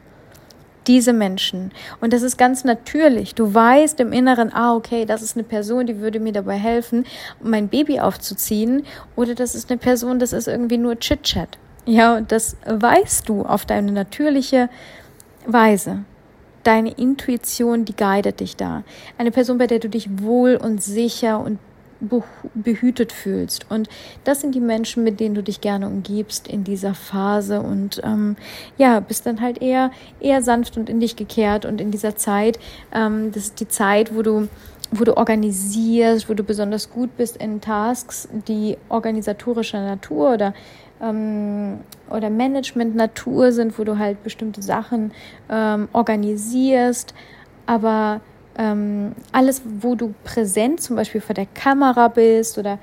[0.88, 1.70] Diese Menschen.
[2.00, 3.36] Und das ist ganz natürlich.
[3.36, 7.06] Du weißt im Inneren, ah, okay, das ist eine Person, die würde mir dabei helfen,
[7.40, 8.84] mein Baby aufzuziehen.
[9.14, 11.56] Oder das ist eine Person, das ist irgendwie nur Chit-Chat.
[11.84, 14.68] Ja, und das weißt du auf deine natürliche
[15.46, 16.04] Weise.
[16.62, 18.84] Deine Intuition, die guidet dich da.
[19.18, 21.58] Eine Person, bei der du dich wohl und sicher und
[22.54, 23.66] behütet fühlst.
[23.70, 23.88] Und
[24.24, 28.36] das sind die Menschen, mit denen du dich gerne umgibst in dieser Phase und ähm,
[28.76, 32.58] ja, bist dann halt eher, eher sanft und in dich gekehrt und in dieser Zeit,
[32.92, 34.48] ähm, das ist die Zeit, wo du
[34.94, 40.52] wo du organisierst, wo du besonders gut bist in Tasks, die organisatorischer Natur oder
[41.02, 45.12] ähm, oder Management-Natur sind, wo du halt bestimmte Sachen
[45.50, 47.14] ähm, organisierst,
[47.66, 48.20] aber
[48.56, 52.78] ähm, alles, wo du präsent zum Beispiel vor der Kamera bist oder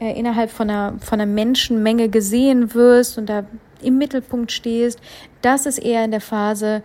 [0.00, 3.44] äh, innerhalb von einer, von einer Menschenmenge gesehen wirst und da
[3.82, 5.00] im Mittelpunkt stehst,
[5.42, 6.82] das ist eher in der Phase,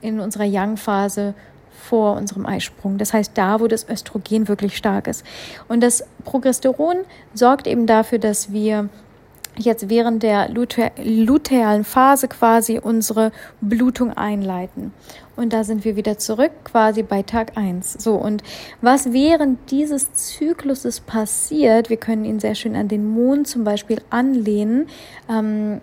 [0.00, 1.34] in unserer Young-Phase
[1.70, 2.98] vor unserem Eisprung.
[2.98, 5.24] Das heißt, da, wo das Östrogen wirklich stark ist.
[5.68, 6.98] Und das Progesteron
[7.34, 8.88] sorgt eben dafür, dass wir
[9.58, 14.92] jetzt während der lutealen Phase quasi unsere Blutung einleiten.
[15.36, 17.92] Und da sind wir wieder zurück, quasi bei Tag 1.
[17.92, 18.42] So, und
[18.80, 24.00] was während dieses Zykluses passiert, wir können ihn sehr schön an den Mond zum Beispiel
[24.10, 24.88] anlehnen.
[25.30, 25.80] Ähm,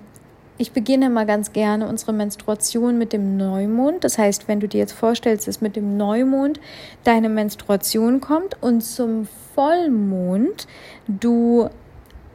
[0.57, 4.03] ich beginne mal ganz gerne unsere Menstruation mit dem Neumond.
[4.03, 6.61] Das heißt, wenn du dir jetzt vorstellst, dass mit dem Neumond
[7.03, 10.67] deine Menstruation kommt und zum Vollmond
[11.07, 11.69] du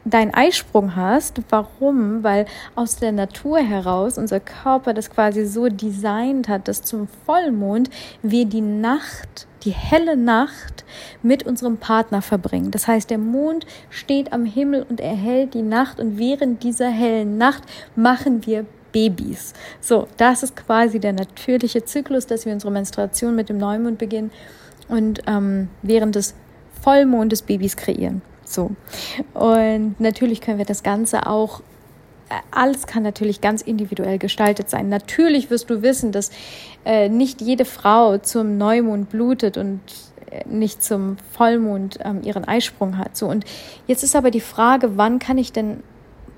[0.05, 1.41] deinen Eisprung hast.
[1.49, 2.23] Warum?
[2.23, 7.89] Weil aus der Natur heraus unser Körper das quasi so designt hat, dass zum Vollmond
[8.21, 10.85] wir die Nacht, die helle Nacht
[11.21, 12.71] mit unserem Partner verbringen.
[12.71, 17.37] Das heißt, der Mond steht am Himmel und erhält die Nacht und während dieser hellen
[17.37, 17.63] Nacht
[17.95, 19.53] machen wir Babys.
[19.79, 24.31] So, das ist quasi der natürliche Zyklus, dass wir unsere Menstruation mit dem Neumond beginnen
[24.89, 26.35] und ähm, während des
[26.81, 28.21] Vollmondes Babys kreieren.
[28.53, 28.71] So.
[29.33, 31.61] Und natürlich können wir das Ganze auch
[32.29, 34.89] äh, alles kann natürlich ganz individuell gestaltet sein.
[34.89, 36.31] Natürlich wirst du wissen, dass
[36.85, 39.81] äh, nicht jede Frau zum Neumond blutet und
[40.31, 43.17] äh, nicht zum Vollmond ähm, ihren Eisprung hat.
[43.17, 43.45] So und
[43.87, 45.83] jetzt ist aber die Frage, wann kann ich denn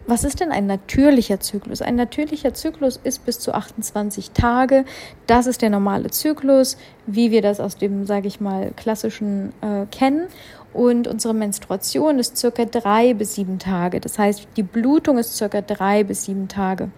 [0.05, 1.81] was ist denn ein natürlicher Zyklus?
[1.81, 4.83] Ein natürlicher Zyklus ist bis zu 28 Tage.
[5.27, 9.85] Das ist der normale Zyklus, wie wir das aus dem, sage ich mal, klassischen äh,
[9.91, 10.27] kennen.
[10.73, 13.99] Und unsere Menstruation ist circa drei bis sieben Tage.
[13.99, 16.89] Das heißt, die Blutung ist circa drei bis sieben Tage.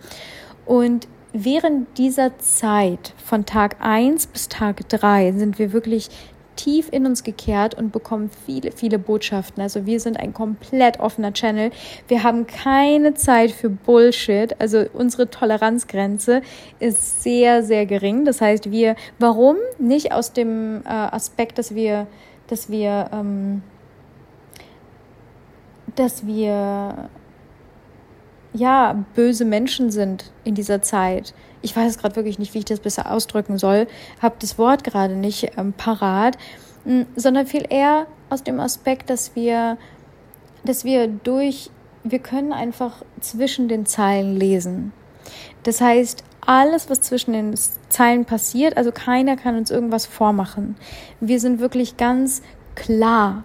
[0.66, 6.10] Und während dieser Zeit von Tag eins bis Tag drei sind wir wirklich
[6.56, 9.62] tief in uns gekehrt und bekommen viele, viele Botschaften.
[9.62, 11.72] Also wir sind ein komplett offener Channel.
[12.08, 14.56] Wir haben keine Zeit für Bullshit.
[14.60, 16.42] Also unsere Toleranzgrenze
[16.80, 18.26] ist sehr, sehr gering.
[18.26, 19.58] Das heißt, wir, warum?
[19.80, 22.08] Nicht aus dem äh, Aspekt, dass wir
[22.48, 23.64] dass wir, ähm,
[25.96, 27.10] dass wir
[28.54, 31.34] ja böse Menschen sind in dieser Zeit.
[31.62, 33.88] Ich weiß gerade wirklich nicht, wie ich das besser ausdrücken soll,
[34.22, 36.38] habe das Wort gerade nicht ähm, parat,
[37.16, 39.78] sondern viel eher aus dem Aspekt, dass wir,
[40.64, 41.72] dass wir durch,
[42.04, 44.94] wir können einfach zwischen den Zeilen lesen.
[45.64, 47.56] Das heißt, alles, was zwischen den
[47.90, 50.76] Zeilen passiert, also keiner kann uns irgendwas vormachen.
[51.20, 52.42] Wir sind wirklich ganz
[52.76, 53.44] klar.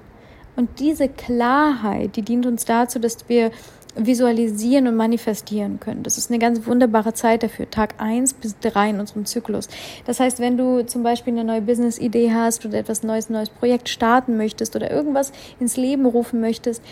[0.56, 3.50] Und diese Klarheit, die dient uns dazu, dass wir
[3.96, 6.02] visualisieren und manifestieren können.
[6.02, 9.68] Das ist eine ganz wunderbare Zeit dafür, Tag eins bis drei in unserem Zyklus.
[10.04, 13.88] Das heißt, wenn du zum Beispiel eine neue Business-Idee hast oder etwas neues, neues Projekt
[13.88, 16.82] starten möchtest oder irgendwas ins Leben rufen möchtest,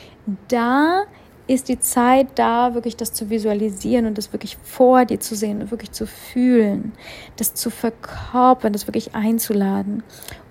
[0.48, 1.04] da
[1.48, 5.62] ist die Zeit da, wirklich das zu visualisieren und das wirklich vor dir zu sehen
[5.62, 6.92] und wirklich zu fühlen,
[7.36, 10.02] das zu verkörpern, das wirklich einzuladen.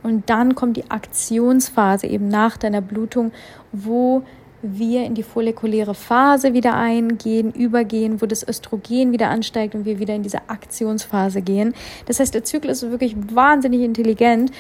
[0.04, 3.32] Und dann kommt die Aktionsphase eben nach deiner Blutung,
[3.72, 4.24] wo
[4.64, 10.00] wir in die follikuläre Phase wieder eingehen, übergehen, wo das Östrogen wieder ansteigt und wir
[10.00, 11.76] wieder in diese Aktionsphase gehen.
[12.08, 14.52] Das heißt, der Zyklus ist wirklich wahnsinnig intelligent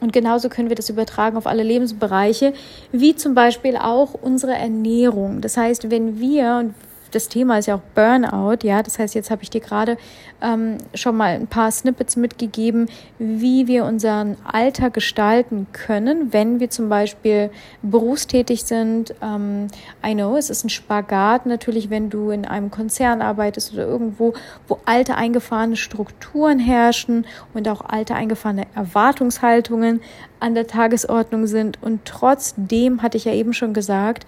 [0.00, 2.52] und genauso können wir das übertragen auf alle Lebensbereiche,
[2.92, 5.40] wie zum Beispiel auch unsere Ernährung.
[5.40, 6.74] Das heißt, wenn wir, und
[7.16, 8.82] das Thema ist ja auch Burnout, ja.
[8.82, 9.96] Das heißt, jetzt habe ich dir gerade
[10.42, 16.68] ähm, schon mal ein paar Snippets mitgegeben, wie wir unseren Alltag gestalten können, wenn wir
[16.68, 17.50] zum Beispiel
[17.80, 19.14] berufstätig sind.
[19.22, 19.68] Ähm,
[20.06, 24.34] I know, es ist ein Spagat natürlich, wenn du in einem Konzern arbeitest oder irgendwo,
[24.68, 27.24] wo alte eingefahrene Strukturen herrschen
[27.54, 30.02] und auch alte eingefahrene Erwartungshaltungen
[30.38, 31.82] an der Tagesordnung sind.
[31.82, 34.26] Und trotzdem, hatte ich ja eben schon gesagt,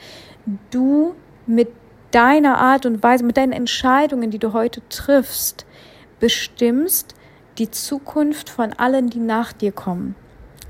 [0.70, 1.14] du
[1.46, 1.68] mit
[2.10, 5.66] deiner Art und Weise, mit deinen Entscheidungen, die du heute triffst,
[6.20, 7.14] bestimmst
[7.58, 10.14] die Zukunft von allen, die nach dir kommen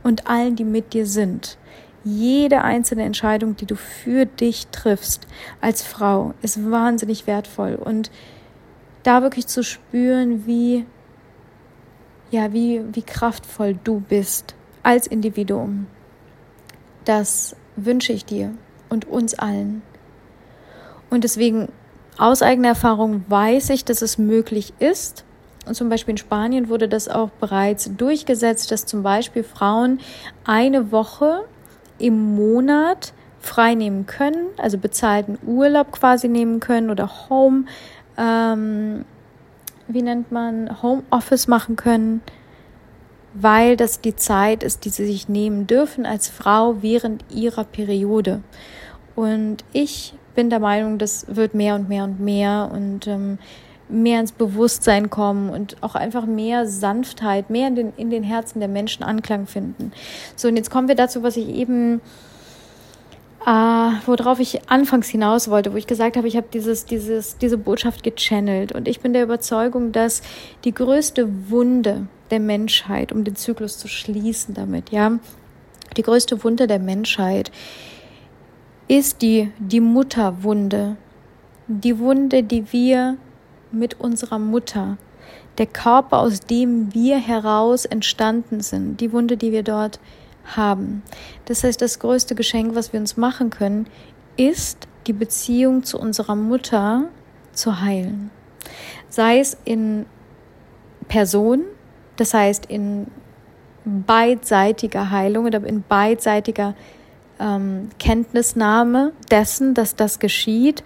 [0.03, 1.59] und allen, die mit dir sind.
[2.05, 5.27] Jede einzelne Entscheidung, die du für dich triffst
[5.61, 8.11] als Frau, ist wahnsinnig wertvoll und
[9.03, 10.87] da wirklich zu spüren, wie
[12.31, 15.87] ja, wie wie kraftvoll du bist als Individuum.
[17.05, 18.55] Das wünsche ich dir
[18.91, 19.83] und uns allen.
[21.11, 21.69] Und deswegen
[22.19, 25.25] aus eigener Erfahrung weiß ich, dass es möglich ist.
[25.67, 30.01] Und zum Beispiel in Spanien wurde das auch bereits durchgesetzt, dass zum Beispiel Frauen
[30.45, 31.45] eine Woche
[31.99, 37.65] im Monat frei nehmen können, also bezahlten Urlaub quasi nehmen können oder Home,
[38.17, 39.05] ähm,
[39.87, 42.23] wie nennt man, Home Office machen können,
[43.35, 48.43] weil das die Zeit ist, die sie sich nehmen dürfen als Frau während ihrer Periode.
[49.15, 53.39] Und ich bin der Meinung, das wird mehr und mehr und mehr und ähm,
[53.89, 58.61] mehr ins Bewusstsein kommen und auch einfach mehr Sanftheit, mehr in den, in den Herzen
[58.61, 59.91] der Menschen Anklang finden.
[60.37, 62.01] So, und jetzt kommen wir dazu, was ich eben,
[63.45, 67.59] äh, worauf ich anfangs hinaus wollte, wo ich gesagt habe, ich habe dieses, dieses, diese
[67.59, 70.23] Botschaft gechannelt und ich bin der Überzeugung, dass
[70.63, 75.19] die größte Wunde der Menschheit, um den Zyklus zu schließen damit, ja,
[75.97, 77.51] die größte Wunde der Menschheit
[78.89, 80.97] ist die, die Mutterwunde.
[81.67, 83.19] Die Wunde, die wir
[83.71, 84.97] mit unserer Mutter,
[85.59, 90.01] der Körper, aus dem wir heraus entstanden sind, die Wunde, die wir dort
[90.57, 91.03] haben.
[91.45, 93.87] Das heißt, das größte Geschenk, was wir uns machen können,
[94.37, 97.05] ist die Beziehung zu unserer Mutter
[97.53, 98.31] zu heilen.
[99.11, 100.07] Sei es in
[101.09, 101.65] Person,
[102.17, 103.09] das heißt in
[103.85, 106.75] beidseitiger Heilung oder in beidseitiger
[107.41, 110.83] ähm, Kenntnisnahme dessen, dass das geschieht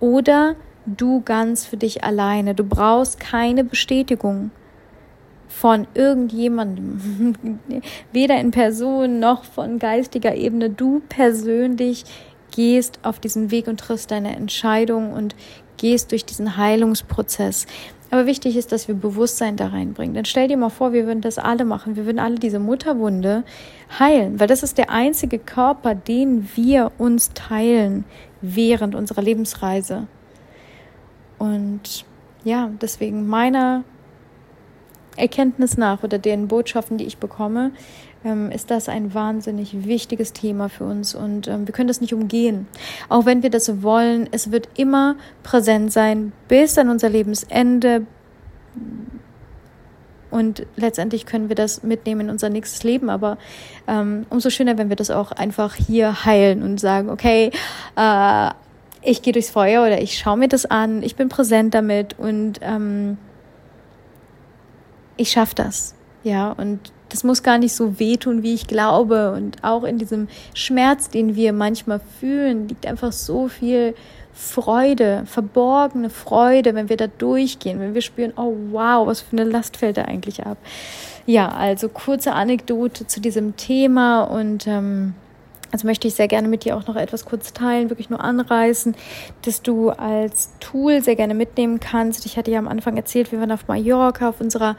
[0.00, 2.54] oder du ganz für dich alleine.
[2.54, 4.50] Du brauchst keine Bestätigung
[5.48, 7.34] von irgendjemandem,
[8.12, 10.70] weder in Person noch von geistiger Ebene.
[10.70, 12.04] Du persönlich
[12.54, 15.34] gehst auf diesen Weg und triffst deine Entscheidung und
[15.76, 17.66] gehst durch diesen Heilungsprozess.
[18.10, 20.14] Aber wichtig ist, dass wir Bewusstsein da reinbringen.
[20.14, 21.96] Dann stell dir mal vor, wir würden das alle machen.
[21.96, 23.42] Wir würden alle diese Mutterwunde
[23.98, 28.04] heilen, weil das ist der einzige Körper, den wir uns teilen
[28.40, 30.06] während unserer Lebensreise.
[31.38, 32.04] Und
[32.44, 33.82] ja, deswegen meiner
[35.16, 37.72] Erkenntnis nach oder den Botschaften, die ich bekomme,
[38.26, 42.12] ähm, ist das ein wahnsinnig wichtiges Thema für uns und ähm, wir können das nicht
[42.12, 42.66] umgehen.
[43.08, 48.06] Auch wenn wir das wollen, es wird immer präsent sein bis an unser Lebensende.
[50.28, 53.10] Und letztendlich können wir das mitnehmen in unser nächstes Leben.
[53.10, 53.38] Aber
[53.86, 57.52] ähm, umso schöner, wenn wir das auch einfach hier heilen und sagen, okay,
[57.96, 58.50] äh,
[59.02, 62.58] ich gehe durchs Feuer oder ich schaue mir das an, ich bin präsent damit und
[62.60, 63.18] ähm,
[65.16, 65.94] ich schaffe das.
[66.24, 69.32] Ja, und das muss gar nicht so wehtun, wie ich glaube.
[69.32, 73.94] Und auch in diesem Schmerz, den wir manchmal fühlen, liegt einfach so viel
[74.34, 79.50] Freude, verborgene Freude, wenn wir da durchgehen, wenn wir spüren, oh wow, was für eine
[79.50, 80.58] Last fällt da eigentlich ab.
[81.24, 85.14] Ja, also kurze Anekdote zu diesem Thema und ähm,
[85.72, 88.94] also möchte ich sehr gerne mit dir auch noch etwas kurz teilen, wirklich nur anreißen,
[89.40, 92.26] dass du als Tool sehr gerne mitnehmen kannst.
[92.26, 94.76] Ich hatte ja am Anfang erzählt, wir waren auf Mallorca auf unserer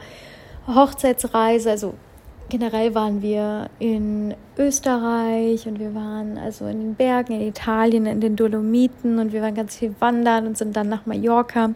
[0.68, 1.94] Hochzeitsreise, also
[2.48, 8.20] generell waren wir in Österreich und wir waren also in den Bergen, in Italien, in
[8.20, 11.70] den Dolomiten und wir waren ganz viel wandern und sind dann nach Mallorca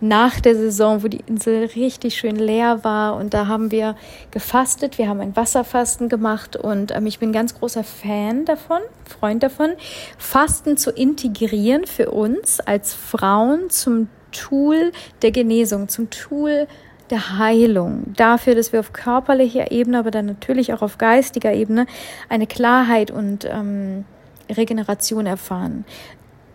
[0.00, 3.16] nach der Saison, wo die Insel richtig schön leer war.
[3.16, 3.96] Und da haben wir
[4.30, 9.42] gefastet, wir haben ein Wasserfasten gemacht und ähm, ich bin ganz großer Fan davon, Freund
[9.42, 9.70] davon,
[10.18, 16.66] Fasten zu integrieren für uns als Frauen zum Tool der Genesung, zum Tool
[17.10, 21.86] der Heilung, dafür, dass wir auf körperlicher Ebene, aber dann natürlich auch auf geistiger Ebene
[22.28, 24.04] eine Klarheit und ähm,
[24.50, 25.84] Regeneration erfahren.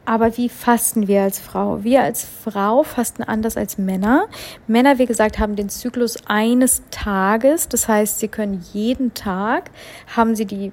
[0.04, 1.84] Aber wie fasten wir als Frau?
[1.84, 4.26] Wir als Frau fasten anders als Männer.
[4.68, 7.70] Männer, wie gesagt, haben den Zyklus eines Tages.
[7.70, 9.70] Das heißt, sie können jeden Tag,
[10.16, 10.72] haben sie die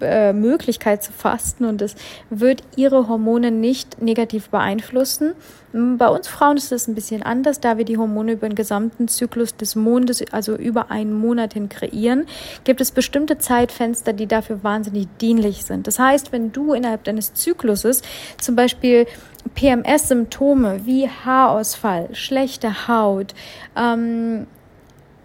[0.00, 1.96] äh, Möglichkeit zu fasten und es
[2.30, 5.32] wird ihre Hormone nicht negativ beeinflussen.
[5.72, 9.08] Bei uns Frauen ist das ein bisschen anders, da wir die Hormone über den gesamten
[9.08, 12.26] Zyklus des Mondes, also über einen Monat hin kreieren,
[12.62, 15.88] gibt es bestimmte Zeitfenster, die dafür wahnsinnig dienlich sind.
[15.88, 18.02] Das heißt, wenn du innerhalb deines Zykluses
[18.40, 19.06] zum Beispiel
[19.56, 23.34] PMS-Symptome wie Haarausfall, schlechte Haut,
[23.76, 24.46] ähm,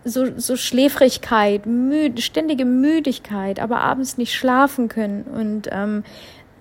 [0.03, 6.03] so, so Schläfrigkeit, müde, ständige Müdigkeit, aber abends nicht schlafen können und ähm,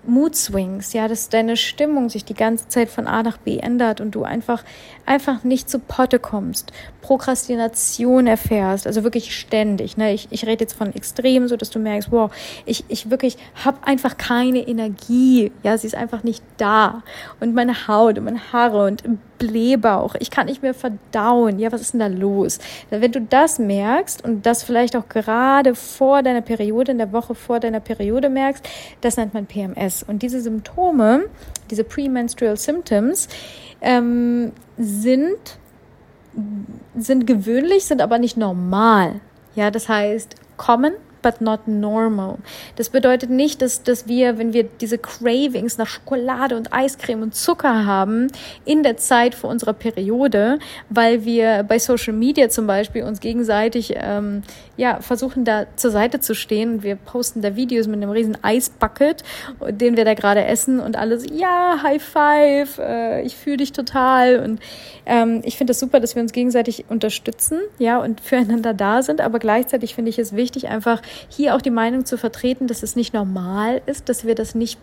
[0.05, 4.01] Mood Swings, ja, dass deine Stimmung sich die ganze Zeit von A nach B ändert
[4.01, 4.63] und du einfach,
[5.05, 6.71] einfach nicht zu Potte kommst,
[7.01, 11.79] Prokrastination erfährst, also wirklich ständig, ne, ich, ich rede jetzt von extrem, so dass du
[11.79, 12.31] merkst, wow,
[12.65, 17.03] ich, ich wirklich habe einfach keine Energie, ja, sie ist einfach nicht da
[17.39, 19.03] und meine Haut und meine Haare und
[19.39, 21.57] Blähbauch, ich kann nicht mehr verdauen.
[21.57, 22.59] Ja, was ist denn da los?
[22.91, 27.33] Wenn du das merkst und das vielleicht auch gerade vor deiner Periode, in der Woche
[27.33, 28.63] vor deiner Periode merkst,
[29.01, 30.03] das nennt man PMS.
[30.03, 31.25] Und diese Symptome,
[31.71, 33.29] diese Premenstrual Symptoms,
[33.81, 35.57] ähm, sind,
[36.97, 39.21] sind gewöhnlich, sind aber nicht normal.
[39.55, 42.37] Ja, das heißt, kommen but not normal.
[42.75, 47.35] Das bedeutet nicht, dass, dass wir, wenn wir diese Cravings nach Schokolade und Eiscreme und
[47.35, 48.27] Zucker haben,
[48.65, 50.59] in der Zeit vor unserer Periode,
[50.89, 54.43] weil wir bei Social Media zum Beispiel uns gegenseitig ähm,
[54.79, 56.83] ja, versuchen da zur Seite zu stehen.
[56.83, 59.25] Wir posten da Videos mit einem riesen Eisbucket,
[59.69, 64.39] den wir da gerade essen und alles, ja, High Five, äh, ich fühle dich total.
[64.39, 64.61] Und
[65.05, 69.19] ähm, ich finde das super, dass wir uns gegenseitig unterstützen, ja, und füreinander da sind.
[69.19, 72.95] Aber gleichzeitig finde ich es wichtig, einfach hier auch die Meinung zu vertreten, dass es
[72.95, 74.79] nicht normal ist, dass wir das nicht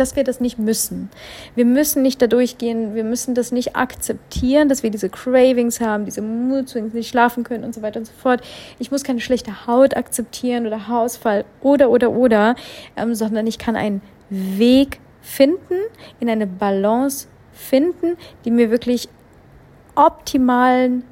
[0.00, 1.10] dass wir das nicht müssen.
[1.54, 6.06] Wir müssen nicht da durchgehen, wir müssen das nicht akzeptieren, dass wir diese Cravings haben,
[6.06, 8.40] diese Mood nicht schlafen können und so weiter und so fort.
[8.78, 12.56] Ich muss keine schlechte Haut akzeptieren oder Haarausfall oder, oder, oder,
[12.96, 15.74] ähm, sondern ich kann einen Weg finden,
[16.18, 19.08] in eine Balance finden, die mir wirklich
[19.94, 21.04] optimalen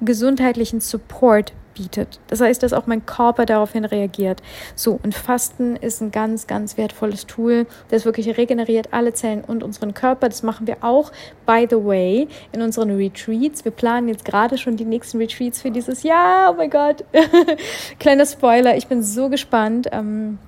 [0.00, 2.18] gesundheitlichen Support bietet.
[2.28, 4.42] Das heißt, dass auch mein Körper daraufhin reagiert.
[4.74, 9.62] So, und Fasten ist ein ganz, ganz wertvolles Tool, das wirklich regeneriert alle Zellen und
[9.62, 10.28] unseren Körper.
[10.28, 11.12] Das machen wir auch,
[11.46, 13.64] by the way, in unseren Retreats.
[13.64, 16.52] Wir planen jetzt gerade schon die nächsten Retreats für dieses Jahr.
[16.52, 17.04] Oh mein Gott.
[17.98, 19.88] Kleiner Spoiler, ich bin so gespannt.
[19.92, 20.38] Ähm,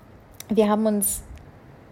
[0.49, 1.23] wir haben uns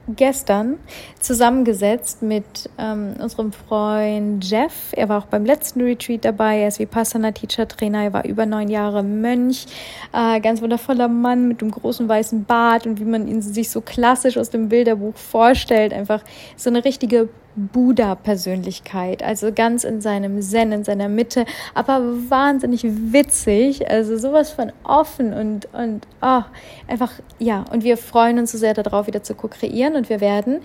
[0.09, 0.79] gestern
[1.21, 4.93] zusammengesetzt mit ähm, unserem Freund Jeff.
[4.93, 6.61] Er war auch beim letzten Retreat dabei.
[6.61, 8.05] Er ist Vipassana Teacher Trainer.
[8.05, 9.67] Er war über neun Jahre Mönch.
[10.13, 13.81] Äh, ganz wundervoller Mann mit einem großen weißen Bart und wie man ihn sich so
[13.81, 15.93] klassisch aus dem Bilderbuch vorstellt.
[15.93, 16.23] Einfach
[16.57, 21.45] so eine richtige Buddha-Persönlichkeit, also ganz in seinem Zen, in seiner Mitte,
[21.75, 26.43] aber wahnsinnig witzig, also sowas von offen und, und oh,
[26.87, 30.61] einfach, ja, und wir freuen uns so sehr darauf, wieder zu co-kreieren und wir werden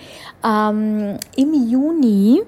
[0.46, 2.42] ähm, im Juni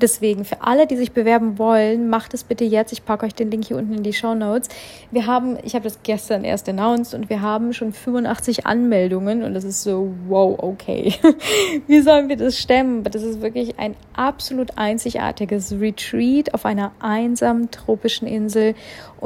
[0.00, 2.92] Deswegen, für alle, die sich bewerben wollen, macht es bitte jetzt.
[2.92, 4.68] Ich packe euch den Link hier unten in die Show Notes.
[5.10, 9.54] Wir haben, ich habe das gestern erst announced und wir haben schon 85 Anmeldungen und
[9.54, 11.14] das ist so, wow, okay.
[11.86, 13.04] Wie sollen wir das stemmen?
[13.04, 18.74] Das ist wirklich ein absolut einzigartiges Retreat auf einer einsamen tropischen Insel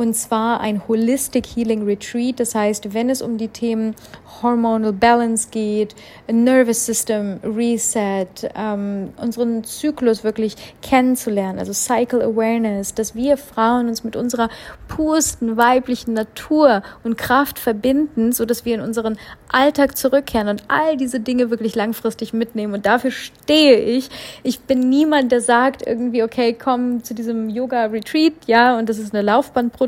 [0.00, 2.40] und zwar ein Holistic Healing Retreat.
[2.40, 3.94] Das heißt, wenn es um die Themen
[4.40, 5.94] Hormonal Balance geht,
[6.26, 14.02] Nervous System Reset, ähm, unseren Zyklus wirklich kennenzulernen, also Cycle Awareness, dass wir Frauen uns
[14.02, 14.48] mit unserer
[14.88, 20.96] pursten weiblichen Natur und Kraft verbinden, so dass wir in unseren Alltag zurückkehren und all
[20.96, 22.72] diese Dinge wirklich langfristig mitnehmen.
[22.72, 24.08] Und dafür stehe ich.
[24.44, 28.98] Ich bin niemand, der sagt irgendwie, okay, komm zu diesem Yoga Retreat, ja, und das
[28.98, 29.22] ist eine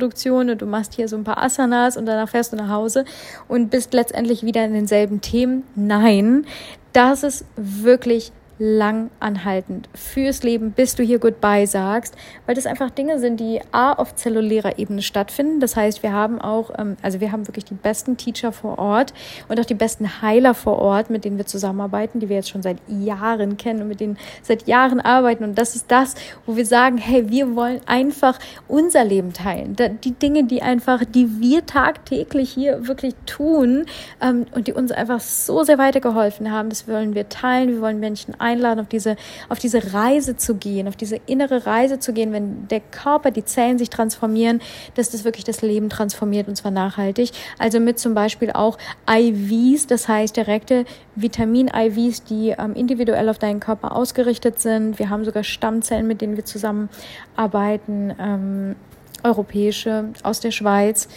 [0.03, 3.05] Laufbandproduktion und du machst hier so ein paar Asanas und danach fährst du nach Hause
[3.49, 5.65] und bist letztendlich wieder in denselben Themen.
[5.75, 6.47] Nein,
[6.93, 12.15] das ist wirklich lang anhaltend fürs Leben, bis du hier Goodbye sagst,
[12.47, 15.61] weil das einfach Dinge sind, die A auf zellulärer Ebene stattfinden.
[15.61, 19.15] Das heißt, wir haben auch, ähm, also wir haben wirklich die besten Teacher vor Ort
[19.49, 22.63] und auch die besten Heiler vor Ort, mit denen wir zusammenarbeiten, die wir jetzt schon
[22.63, 25.45] seit Jahren kennen und mit denen seit Jahren arbeiten.
[25.45, 26.15] Und das ist das,
[26.47, 28.39] wo wir sagen, hey, wir wollen einfach
[28.69, 29.77] unser Leben teilen.
[30.05, 33.87] Die Dinge, die einfach, die wir tagtäglich hier wirklich tun
[34.21, 37.69] ähm, und die uns einfach so sehr weitergeholfen haben, das wollen wir teilen.
[37.71, 39.17] Wir wollen Menschen einladen, auf diese,
[39.49, 43.45] auf diese Reise zu gehen, auf diese innere Reise zu gehen, wenn der Körper, die
[43.45, 44.61] Zellen sich transformieren,
[44.95, 47.31] dass das wirklich das Leben transformiert und zwar nachhaltig.
[47.59, 48.79] Also mit zum Beispiel auch
[49.09, 50.85] IVs, das heißt direkte
[51.15, 54.99] Vitamin-IVs, die ähm, individuell auf deinen Körper ausgerichtet sind.
[54.99, 58.77] Wir haben sogar Stammzellen, mit denen wir zusammenarbeiten, ähm,
[59.25, 61.09] europäische aus der Schweiz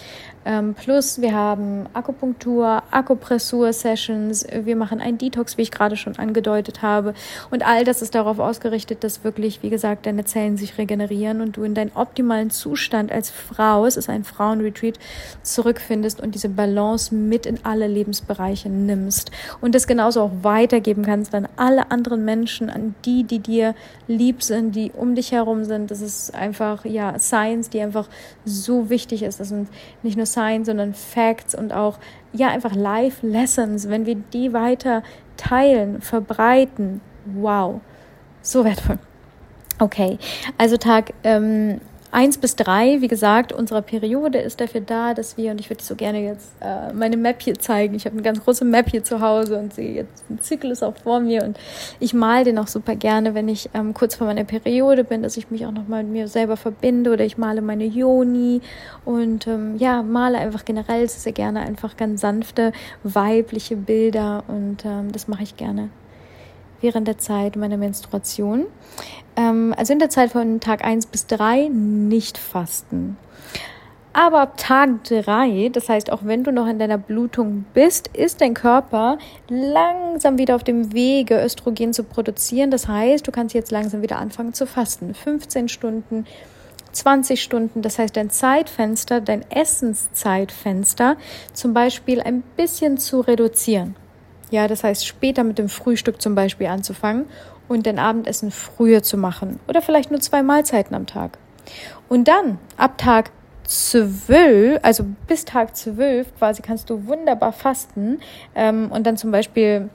[0.45, 6.83] Ähm, plus wir haben Akupunktur, Akupressur-Sessions, wir machen einen Detox, wie ich gerade schon angedeutet
[6.83, 7.15] habe.
[7.49, 11.57] Und all das ist darauf ausgerichtet, dass wirklich, wie gesagt, deine Zellen sich regenerieren und
[11.57, 14.99] du in deinen optimalen Zustand als Frau, es ist ein Frauenretreat,
[15.41, 19.31] zurückfindest und diese Balance mit in alle Lebensbereiche nimmst.
[19.61, 23.73] Und das genauso auch weitergeben kannst an alle anderen Menschen, an die, die dir
[24.07, 25.89] lieb sind, die um dich herum sind.
[25.89, 28.07] Das ist einfach, ja, Science, die einfach
[28.45, 29.39] so wichtig ist.
[29.39, 29.69] Das sind
[30.03, 31.97] nicht nur Science, sondern Facts und auch
[32.33, 35.01] ja einfach Life Lessons, wenn wir die weiter
[35.37, 37.81] teilen, verbreiten, wow,
[38.41, 38.99] so wertvoll.
[39.79, 40.17] Okay,
[40.57, 41.81] also Tag ähm,
[42.15, 45.83] eins bis drei, wie gesagt, unserer Periode ist dafür da, dass wir, und ich würde
[45.83, 47.93] so gerne jetzt äh, meine Map hier zeigen.
[47.93, 50.95] Ich habe eine ganz große Map hier zu Hause und sehe jetzt, ein Zyklus auch
[50.95, 51.43] vor mir.
[51.43, 51.59] Und
[51.99, 55.35] ich male den auch super gerne, wenn ich ähm, kurz vor meiner Periode bin, dass
[55.35, 58.61] ich mich auch nochmal mit mir selber verbinde oder ich male meine Yoni
[59.03, 62.71] und ähm, ja, male einfach generell sehr gerne einfach ganz sanfte,
[63.03, 64.45] weibliche Bilder.
[64.47, 65.89] Und ähm, das mache ich gerne
[66.81, 68.65] während der Zeit meiner Menstruation.
[69.35, 73.17] Ähm, also in der Zeit von Tag 1 bis 3 nicht fasten.
[74.13, 78.39] Aber ab Tag 3, das heißt auch wenn du noch in deiner Blutung bist, ist
[78.39, 79.17] dein Körper
[79.49, 82.71] langsam wieder auf dem Wege, Östrogen zu produzieren.
[82.71, 85.13] Das heißt, du kannst jetzt langsam wieder anfangen zu fasten.
[85.13, 86.25] 15 Stunden
[86.95, 91.17] 20 Stunden, das heißt dein Zeitfenster, dein Essenszeitfenster
[91.53, 93.95] zum Beispiel ein bisschen zu reduzieren.
[94.55, 97.25] Ja, das heißt später mit dem Frühstück zum Beispiel anzufangen
[97.67, 101.39] und dein Abendessen früher zu machen oder vielleicht nur zwei Mahlzeiten am Tag.
[102.07, 103.31] Und dann ab Tag
[103.65, 108.19] zwölf, also bis Tag zwölf quasi kannst du wunderbar fasten
[108.55, 109.89] ähm, und dann zum Beispiel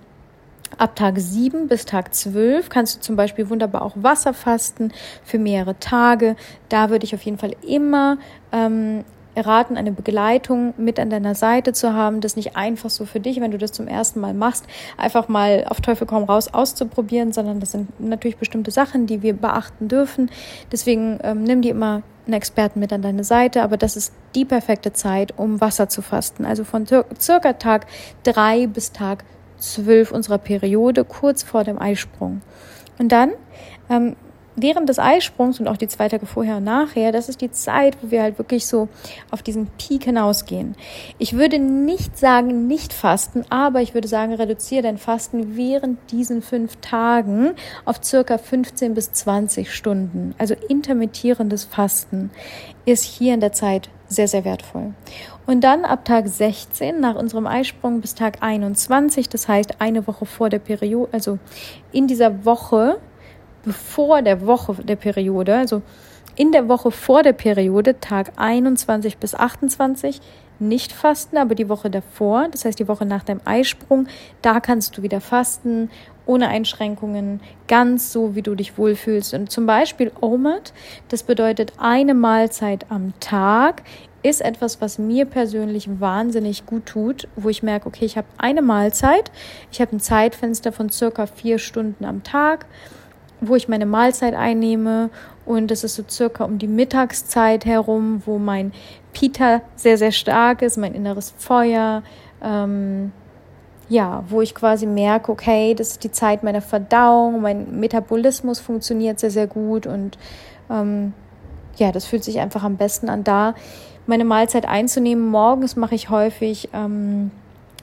[0.77, 4.93] ab Tag sieben bis Tag zwölf kannst du zum Beispiel wunderbar auch Wasser fasten
[5.25, 6.37] für mehrere Tage.
[6.69, 8.19] Da würde ich auf jeden Fall immer
[8.53, 9.07] ähm,
[9.37, 13.41] raten, eine Begleitung mit an deiner Seite zu haben, das nicht einfach so für dich,
[13.41, 14.65] wenn du das zum ersten Mal machst,
[14.97, 19.35] einfach mal auf Teufel komm raus auszuprobieren, sondern das sind natürlich bestimmte Sachen, die wir
[19.35, 20.31] beachten dürfen.
[20.73, 24.45] Deswegen ähm, nimm dir immer einen Experten mit an deine Seite, aber das ist die
[24.45, 26.45] perfekte Zeit, um Wasser zu fasten.
[26.45, 26.87] Also von
[27.19, 27.87] circa Tag
[28.23, 29.25] drei bis Tag
[29.59, 32.41] zwölf unserer Periode, kurz vor dem Eisprung.
[32.99, 33.33] Und dann
[33.89, 34.17] ähm,
[34.63, 37.97] während des Eisprungs und auch die zwei Tage vorher und nachher, das ist die Zeit,
[38.03, 38.89] wo wir halt wirklich so
[39.31, 40.75] auf diesen Peak hinausgehen.
[41.19, 46.43] Ich würde nicht sagen, nicht fasten, aber ich würde sagen, reduziere dein Fasten während diesen
[46.43, 47.53] fünf Tagen
[47.85, 50.35] auf circa 15 bis 20 Stunden.
[50.39, 52.31] Also intermittierendes Fasten
[52.85, 54.93] ist hier in der Zeit sehr, sehr wertvoll.
[55.47, 60.27] Und dann ab Tag 16 nach unserem Eisprung bis Tag 21, das heißt eine Woche
[60.27, 61.39] vor der Periode, also
[61.93, 62.99] in dieser Woche
[63.65, 65.83] bevor der Woche der Periode, also
[66.37, 70.21] in der Woche vor der Periode, Tag 21 bis 28,
[70.61, 74.07] nicht fasten, aber die Woche davor, das heißt die Woche nach deinem Eisprung,
[74.43, 75.91] da kannst du wieder fasten,
[76.27, 79.35] ohne Einschränkungen, ganz so, wie du dich wohlfühlst.
[79.35, 80.73] Und zum Beispiel OMAD,
[81.09, 83.83] das bedeutet eine Mahlzeit am Tag,
[84.23, 88.61] ist etwas, was mir persönlich wahnsinnig gut tut, wo ich merke, okay, ich habe eine
[88.61, 89.33] Mahlzeit,
[89.73, 92.67] ich habe ein Zeitfenster von circa vier Stunden am Tag
[93.41, 95.11] wo ich meine Mahlzeit einnehme.
[95.47, 98.73] Und das ist so circa um die Mittagszeit herum, wo mein
[99.13, 102.03] Pita sehr, sehr stark ist, mein inneres Feuer.
[102.43, 103.13] Ähm,
[103.89, 109.19] ja, wo ich quasi merke, okay, das ist die Zeit meiner Verdauung, mein Metabolismus funktioniert
[109.19, 110.17] sehr, sehr gut und
[110.71, 111.13] ähm,
[111.77, 113.55] ja, das fühlt sich einfach am besten an, da
[114.07, 115.29] meine Mahlzeit einzunehmen.
[115.29, 117.33] Morgens mache ich häufig ähm,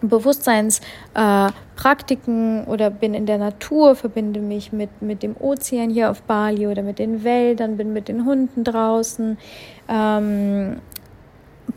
[0.02, 6.22] Bewusstseinspraktiken äh, oder bin in der Natur, verbinde mich mit, mit dem Ozean hier auf
[6.22, 9.38] Bali oder mit den Wäldern, bin mit den Hunden draußen,
[9.90, 10.78] ähm,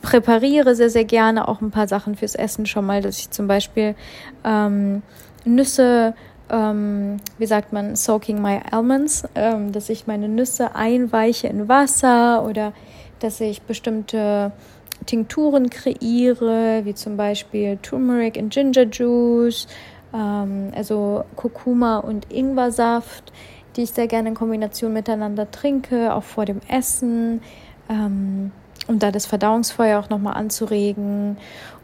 [0.02, 3.46] präpariere sehr, sehr gerne auch ein paar Sachen fürs Essen schon mal, dass ich zum
[3.46, 3.94] Beispiel
[4.44, 5.02] ähm,
[5.44, 6.14] Nüsse,
[6.50, 12.44] ähm, wie sagt man, soaking my almonds, ähm, dass ich meine Nüsse einweiche in Wasser
[12.44, 12.72] oder
[13.20, 14.52] dass ich bestimmte
[15.06, 19.66] Tinkturen kreiere, wie zum Beispiel Turmeric and Ginger Juice,
[20.14, 23.32] ähm, also Kurkuma und Ingwersaft,
[23.76, 27.40] die ich sehr gerne in Kombination miteinander trinke, auch vor dem Essen,
[27.88, 28.52] ähm,
[28.86, 31.36] um da das Verdauungsfeuer auch nochmal anzuregen.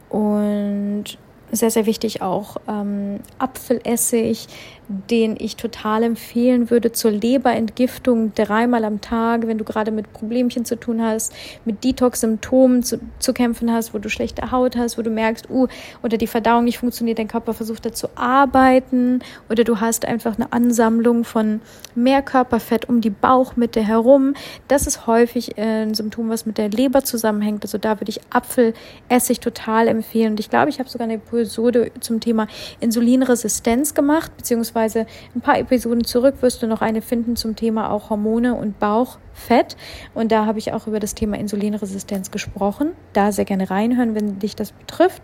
[0.08, 1.18] Und
[1.52, 4.48] sehr, sehr wichtig auch ähm, Apfelessig,
[4.88, 10.64] den ich total empfehlen würde zur Leberentgiftung dreimal am Tag, wenn du gerade mit Problemchen
[10.64, 11.32] zu tun hast,
[11.64, 15.66] mit Detox-Symptomen zu, zu kämpfen hast, wo du schlechte Haut hast, wo du merkst, uh,
[16.02, 20.36] oder die Verdauung nicht funktioniert, dein Körper versucht da zu arbeiten, oder du hast einfach
[20.36, 21.60] eine Ansammlung von
[21.96, 24.34] mehr Körperfett um die Bauchmitte herum.
[24.68, 27.64] Das ist häufig äh, ein Symptom, was mit der Leber zusammenhängt.
[27.64, 30.32] Also da würde ich Apfelessig total empfehlen.
[30.32, 32.46] Und ich glaube, ich habe sogar eine Episode zum Thema
[32.80, 37.90] Insulinresistenz gemacht, beziehungsweise beziehungsweise ein paar Episoden zurück wirst du noch eine finden zum Thema
[37.90, 39.76] auch Hormone und Bauchfett.
[40.14, 42.92] Und da habe ich auch über das Thema Insulinresistenz gesprochen.
[43.12, 45.22] Da sehr gerne reinhören, wenn dich das betrifft.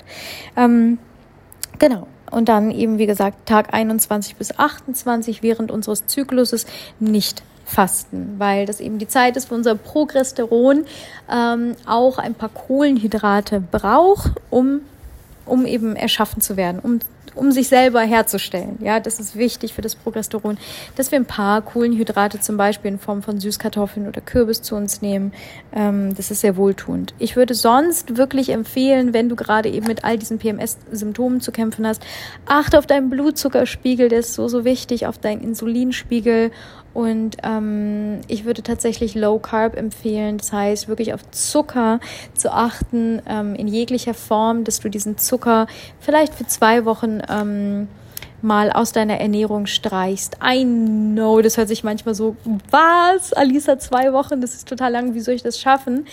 [0.57, 0.99] Ähm,
[1.79, 2.07] genau.
[2.31, 6.65] Und dann eben, wie gesagt, Tag 21 bis 28 während unseres Zykluses
[6.99, 10.85] nicht fasten, weil das eben die Zeit ist, wo unser Progesteron
[11.31, 14.81] ähm, auch ein paar Kohlenhydrate braucht, um
[15.45, 17.01] um eben erschaffen zu werden, um
[17.35, 18.79] um sich selber herzustellen.
[18.81, 20.59] Ja, das ist wichtig für das Progesteron,
[20.97, 25.03] dass wir ein paar Kohlenhydrate zum Beispiel in Form von Süßkartoffeln oder Kürbis zu uns
[25.03, 25.33] nehmen.
[25.75, 27.15] Ähm, das ist sehr wohltuend.
[27.19, 31.87] Ich würde sonst wirklich empfehlen, wenn du gerade eben mit all diesen PMS-Symptomen zu kämpfen
[31.87, 32.03] hast,
[32.47, 36.51] achte auf deinen Blutzuckerspiegel, der ist so, so wichtig, auf deinen Insulinspiegel
[36.95, 42.01] und ähm, ich würde tatsächlich Low Carb empfehlen, das heißt wirklich auf Zucker
[42.35, 45.67] zu achten ähm, in jeglicher Form, dass du diesen Zucker
[46.01, 47.89] vielleicht für zwei Wochen ähm,
[48.43, 50.37] mal aus deiner Ernährung streichst.
[50.45, 52.37] I know, das hört sich manchmal so,
[52.71, 53.33] was?
[53.33, 56.07] Alisa, zwei Wochen, das ist total lang, wie soll ich das schaffen?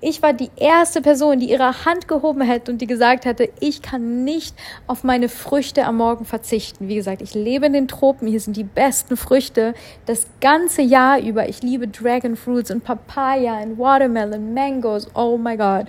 [0.00, 3.82] Ich war die erste Person, die ihre Hand gehoben hätte und die gesagt hätte, ich
[3.82, 4.54] kann nicht
[4.86, 6.88] auf meine Früchte am Morgen verzichten.
[6.88, 9.74] Wie gesagt, ich lebe in den Tropen, hier sind die besten Früchte
[10.06, 11.48] das ganze Jahr über.
[11.48, 15.86] Ich liebe Dragon Fruits und Papaya und Watermelon, Mangoes, oh my God,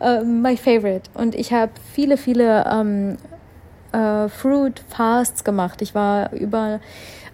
[0.00, 1.08] uh, my favorite.
[1.14, 3.16] Und ich habe viele, viele ähm,
[3.96, 5.80] äh, Fruit Fasts gemacht.
[5.82, 6.80] Ich war über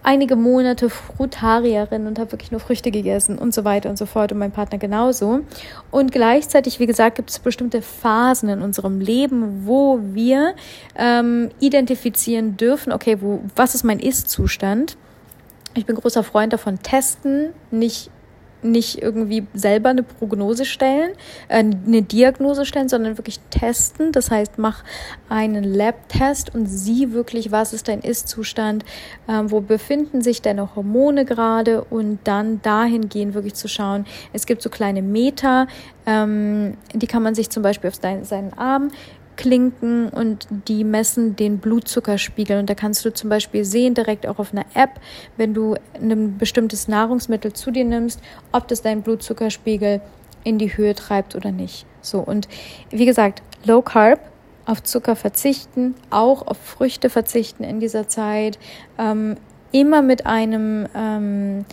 [0.01, 4.31] einige Monate Frutarierin und habe wirklich nur Früchte gegessen und so weiter und so fort
[4.31, 5.41] und mein Partner genauso.
[5.91, 10.55] Und gleichzeitig, wie gesagt, gibt es bestimmte Phasen in unserem Leben, wo wir
[10.95, 14.97] ähm, identifizieren dürfen, okay, wo, was ist mein Ist-Zustand?
[15.73, 18.11] Ich bin großer Freund davon, testen, nicht
[18.63, 21.11] nicht irgendwie selber eine Prognose stellen,
[21.47, 24.11] äh, eine Diagnose stellen, sondern wirklich testen.
[24.11, 24.83] Das heißt, mach
[25.29, 28.85] einen Lab-Test und sieh wirklich, was ist dein Ist-Zustand,
[29.27, 34.05] ähm, wo befinden sich deine Hormone gerade und dann dahin gehen, wirklich zu schauen.
[34.33, 35.67] Es gibt so kleine Meter,
[36.05, 38.91] ähm, die kann man sich zum Beispiel auf seinen Arm
[39.35, 42.59] Klinken und die messen den Blutzuckerspiegel.
[42.59, 44.99] Und da kannst du zum Beispiel sehen, direkt auch auf einer App,
[45.37, 48.21] wenn du ein bestimmtes Nahrungsmittel zu dir nimmst,
[48.51, 50.01] ob das deinen Blutzuckerspiegel
[50.43, 51.85] in die Höhe treibt oder nicht.
[52.01, 52.47] So, und
[52.89, 54.19] wie gesagt, Low Carb,
[54.65, 58.57] auf Zucker verzichten, auch auf Früchte verzichten in dieser Zeit,
[58.97, 59.35] ähm,
[59.71, 61.65] immer mit einem ähm,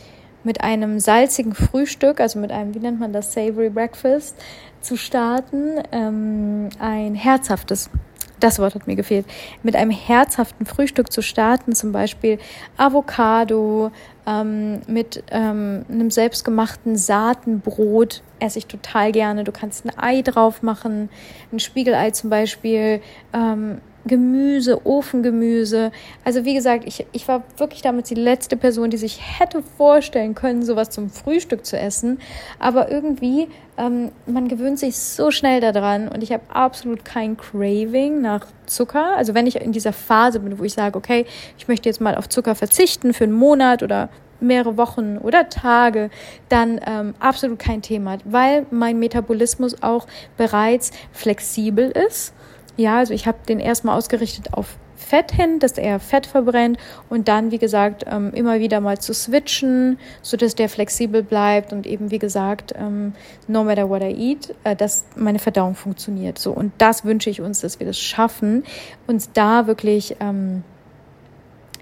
[0.45, 4.37] mit einem salzigen Frühstück, also mit einem, wie nennt man das, Savory Breakfast,
[4.81, 5.83] zu starten.
[5.93, 7.91] Ähm, ein herzhaftes,
[8.39, 9.27] das Wort hat mir gefehlt,
[9.63, 12.39] mit einem herzhaften Frühstück zu starten, zum Beispiel
[12.77, 13.91] Avocado,
[14.27, 19.45] ähm, mit ähm, einem selbstgemachten Saatenbrot esse ich total gerne.
[19.45, 21.11] Du kannst ein Ei drauf machen,
[21.53, 23.03] ein Spiegelei zum Beispiel.
[23.35, 25.93] Ähm, Gemüse, Ofengemüse.
[26.25, 30.35] Also wie gesagt, ich, ich war wirklich damals die letzte Person, die sich hätte vorstellen
[30.35, 32.19] können, sowas zum Frühstück zu essen.
[32.59, 38.21] Aber irgendwie, ähm, man gewöhnt sich so schnell daran und ich habe absolut kein Craving
[38.21, 39.17] nach Zucker.
[39.17, 41.27] Also wenn ich in dieser Phase bin, wo ich sage, okay,
[41.59, 44.09] ich möchte jetzt mal auf Zucker verzichten für einen Monat oder
[44.41, 46.09] mehrere Wochen oder Tage,
[46.49, 50.07] dann ähm, absolut kein Thema, weil mein Metabolismus auch
[50.39, 52.33] bereits flexibel ist
[52.77, 57.27] ja, also ich habe den erstmal ausgerichtet auf Fett hin, dass er Fett verbrennt und
[57.27, 61.87] dann, wie gesagt, ähm, immer wieder mal zu switchen, so dass der flexibel bleibt und
[61.87, 63.15] eben, wie gesagt, ähm,
[63.49, 66.39] no matter what I eat, äh, dass meine Verdauung funktioniert.
[66.39, 68.63] So und das wünsche ich uns, dass wir das schaffen,
[69.07, 70.63] uns da wirklich ähm,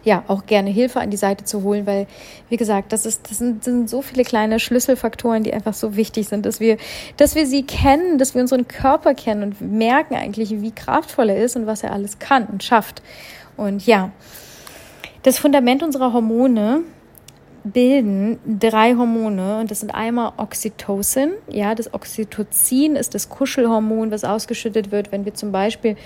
[0.09, 2.06] ja auch gerne Hilfe an die Seite zu holen, weil
[2.48, 5.94] wie gesagt, das ist das sind, das sind so viele kleine Schlüsselfaktoren, die einfach so
[5.94, 6.76] wichtig sind, dass wir
[7.16, 11.44] dass wir sie kennen, dass wir unseren Körper kennen und merken eigentlich, wie kraftvoll er
[11.44, 13.02] ist und was er alles kann und schafft.
[13.56, 14.11] Und ja,
[15.22, 16.82] das Fundament unserer Hormone
[17.64, 21.32] bilden drei Hormone und das sind einmal Oxytocin.
[21.48, 25.96] Ja, das Oxytocin ist das Kuschelhormon, was ausgeschüttet wird, wenn wir zum Beispiel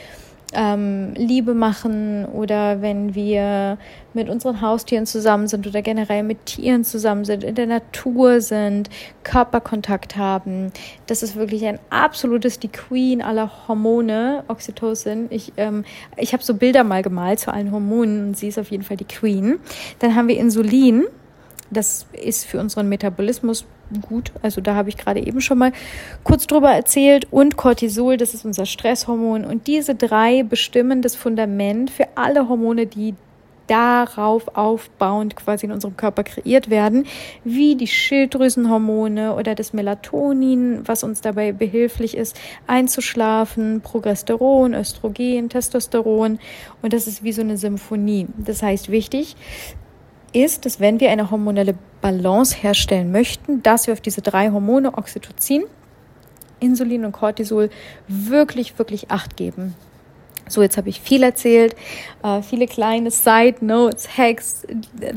[0.52, 3.78] ähm, Liebe machen oder wenn wir
[4.14, 8.90] mit unseren Haustieren zusammen sind oder generell mit Tieren zusammen sind, in der Natur sind,
[9.24, 10.72] Körperkontakt haben.
[11.06, 15.26] Das ist wirklich ein absolutes die Queen aller Hormone, Oxytocin.
[15.30, 15.84] Ich, ähm,
[16.16, 18.96] ich habe so Bilder mal gemalt zu allen Hormonen und sie ist auf jeden Fall
[18.96, 19.58] die Queen.
[20.00, 21.04] Dann haben wir Insulin.
[21.70, 23.64] Das ist für unseren Metabolismus
[24.00, 24.32] gut.
[24.42, 25.72] Also da habe ich gerade eben schon mal
[26.24, 27.26] kurz drüber erzählt.
[27.30, 29.44] Und Cortisol, das ist unser Stresshormon.
[29.44, 33.14] Und diese drei bestimmen das Fundament für alle Hormone, die
[33.66, 37.06] darauf aufbauend quasi in unserem Körper kreiert werden,
[37.44, 46.38] wie die Schilddrüsenhormone oder das Melatonin, was uns dabei behilflich ist, einzuschlafen, Progesteron, Östrogen, Testosteron
[46.82, 48.26] und das ist wie so eine Symphonie.
[48.36, 49.36] Das heißt, wichtig
[50.32, 54.96] ist, dass wenn wir eine hormonelle Balance herstellen möchten, dass wir auf diese drei Hormone
[54.96, 55.64] Oxytocin,
[56.60, 57.70] Insulin und Cortisol
[58.08, 59.74] wirklich, wirklich Acht geben.
[60.48, 61.74] So, jetzt habe ich viel erzählt,
[62.22, 64.66] äh, viele kleine Side Notes, Hacks,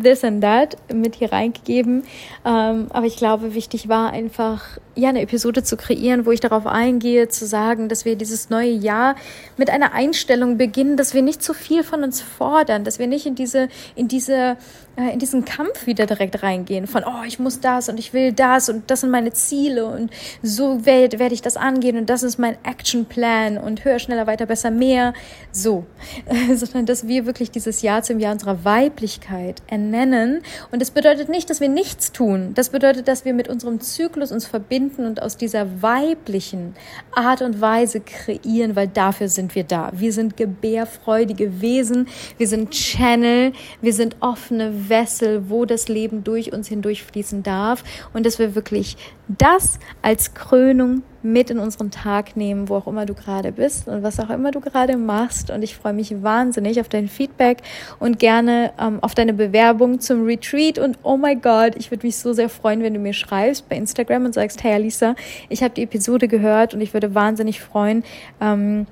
[0.01, 2.03] this and that mit hier reingegeben.
[2.45, 6.65] Ähm, aber ich glaube, wichtig war einfach, ja, eine Episode zu kreieren, wo ich darauf
[6.65, 9.15] eingehe, zu sagen, dass wir dieses neue Jahr
[9.57, 13.25] mit einer Einstellung beginnen, dass wir nicht zu viel von uns fordern, dass wir nicht
[13.25, 14.57] in diese, in diese,
[14.95, 18.31] äh, in diesen Kampf wieder direkt reingehen von, oh, ich muss das und ich will
[18.31, 22.23] das und das sind meine Ziele und so werde werd ich das angehen und das
[22.23, 25.13] ist mein Actionplan und höher, schneller, weiter, besser, mehr,
[25.51, 25.85] so,
[26.55, 30.41] sondern dass wir wirklich dieses Jahr zum Jahr unserer Weiblichkeit ernennen.
[30.71, 34.31] Und das bedeutet nicht, dass wir nichts tun, das bedeutet, dass wir mit unserem Zyklus
[34.31, 36.75] uns verbinden finden und aus dieser weiblichen
[37.11, 39.91] Art und Weise kreieren, weil dafür sind wir da.
[39.93, 42.07] Wir sind gebärfreudige Wesen,
[42.37, 47.83] wir sind Channel, wir sind offene Wessel, wo das Leben durch uns hindurchfließen darf
[48.13, 53.05] und dass wir wirklich das als Krönung mit in unseren Tag nehmen, wo auch immer
[53.05, 55.49] du gerade bist und was auch immer du gerade machst.
[55.49, 57.57] Und ich freue mich wahnsinnig auf dein Feedback
[57.99, 60.79] und gerne ähm, auf deine Bewerbung zum Retreat.
[60.79, 63.75] Und oh my God, ich würde mich so sehr freuen, wenn du mir schreibst bei
[63.75, 65.15] Instagram und sagst, hey Alisa,
[65.49, 68.03] ich habe die Episode gehört und ich würde wahnsinnig freuen,
[68.39, 68.85] ähm,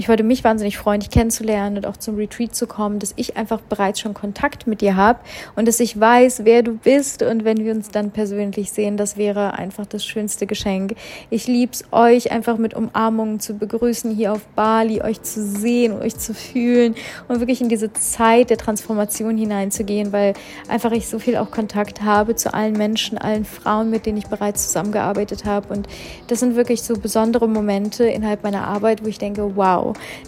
[0.00, 3.36] ich würde mich wahnsinnig freuen, dich kennenzulernen und auch zum Retreat zu kommen, dass ich
[3.36, 5.18] einfach bereits schon Kontakt mit dir habe
[5.56, 7.22] und dass ich weiß, wer du bist.
[7.22, 10.94] Und wenn wir uns dann persönlich sehen, das wäre einfach das schönste Geschenk.
[11.28, 16.16] Ich lieb's euch einfach mit Umarmungen zu begrüßen hier auf Bali, euch zu sehen, euch
[16.16, 16.94] zu fühlen
[17.28, 20.32] und wirklich in diese Zeit der Transformation hineinzugehen, weil
[20.66, 24.28] einfach ich so viel auch Kontakt habe zu allen Menschen, allen Frauen, mit denen ich
[24.28, 25.74] bereits zusammengearbeitet habe.
[25.74, 25.88] Und
[26.28, 29.58] das sind wirklich so besondere Momente innerhalb meiner Arbeit, wo ich denke,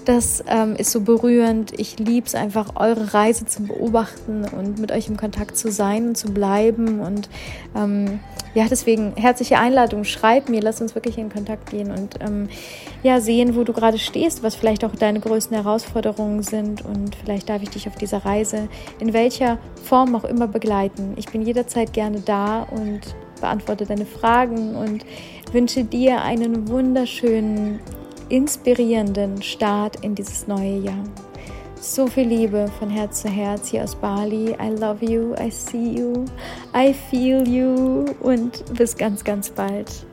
[0.05, 1.79] das ähm, ist so berührend.
[1.79, 6.09] Ich liebe es einfach, eure Reise zu beobachten und mit euch im Kontakt zu sein
[6.09, 7.01] und zu bleiben.
[7.01, 7.29] Und
[7.77, 8.21] ähm,
[8.55, 10.05] ja, deswegen herzliche Einladung.
[10.05, 12.49] Schreib mir, lass uns wirklich in Kontakt gehen und ähm,
[13.03, 16.85] ja, sehen, wo du gerade stehst, was vielleicht auch deine größten Herausforderungen sind.
[16.85, 18.69] Und vielleicht darf ich dich auf dieser Reise
[19.01, 21.15] in welcher Form auch immer begleiten.
[21.17, 23.01] Ich bin jederzeit gerne da und
[23.41, 25.05] beantworte deine Fragen und
[25.53, 27.81] wünsche dir einen wunderschönen
[28.33, 31.05] inspirierenden Start in dieses neue Jahr.
[31.79, 34.57] So viel Liebe von Herz zu Herz hier aus Bali.
[34.59, 36.25] I love you, I see you,
[36.75, 40.07] I feel you und bis ganz, ganz bald.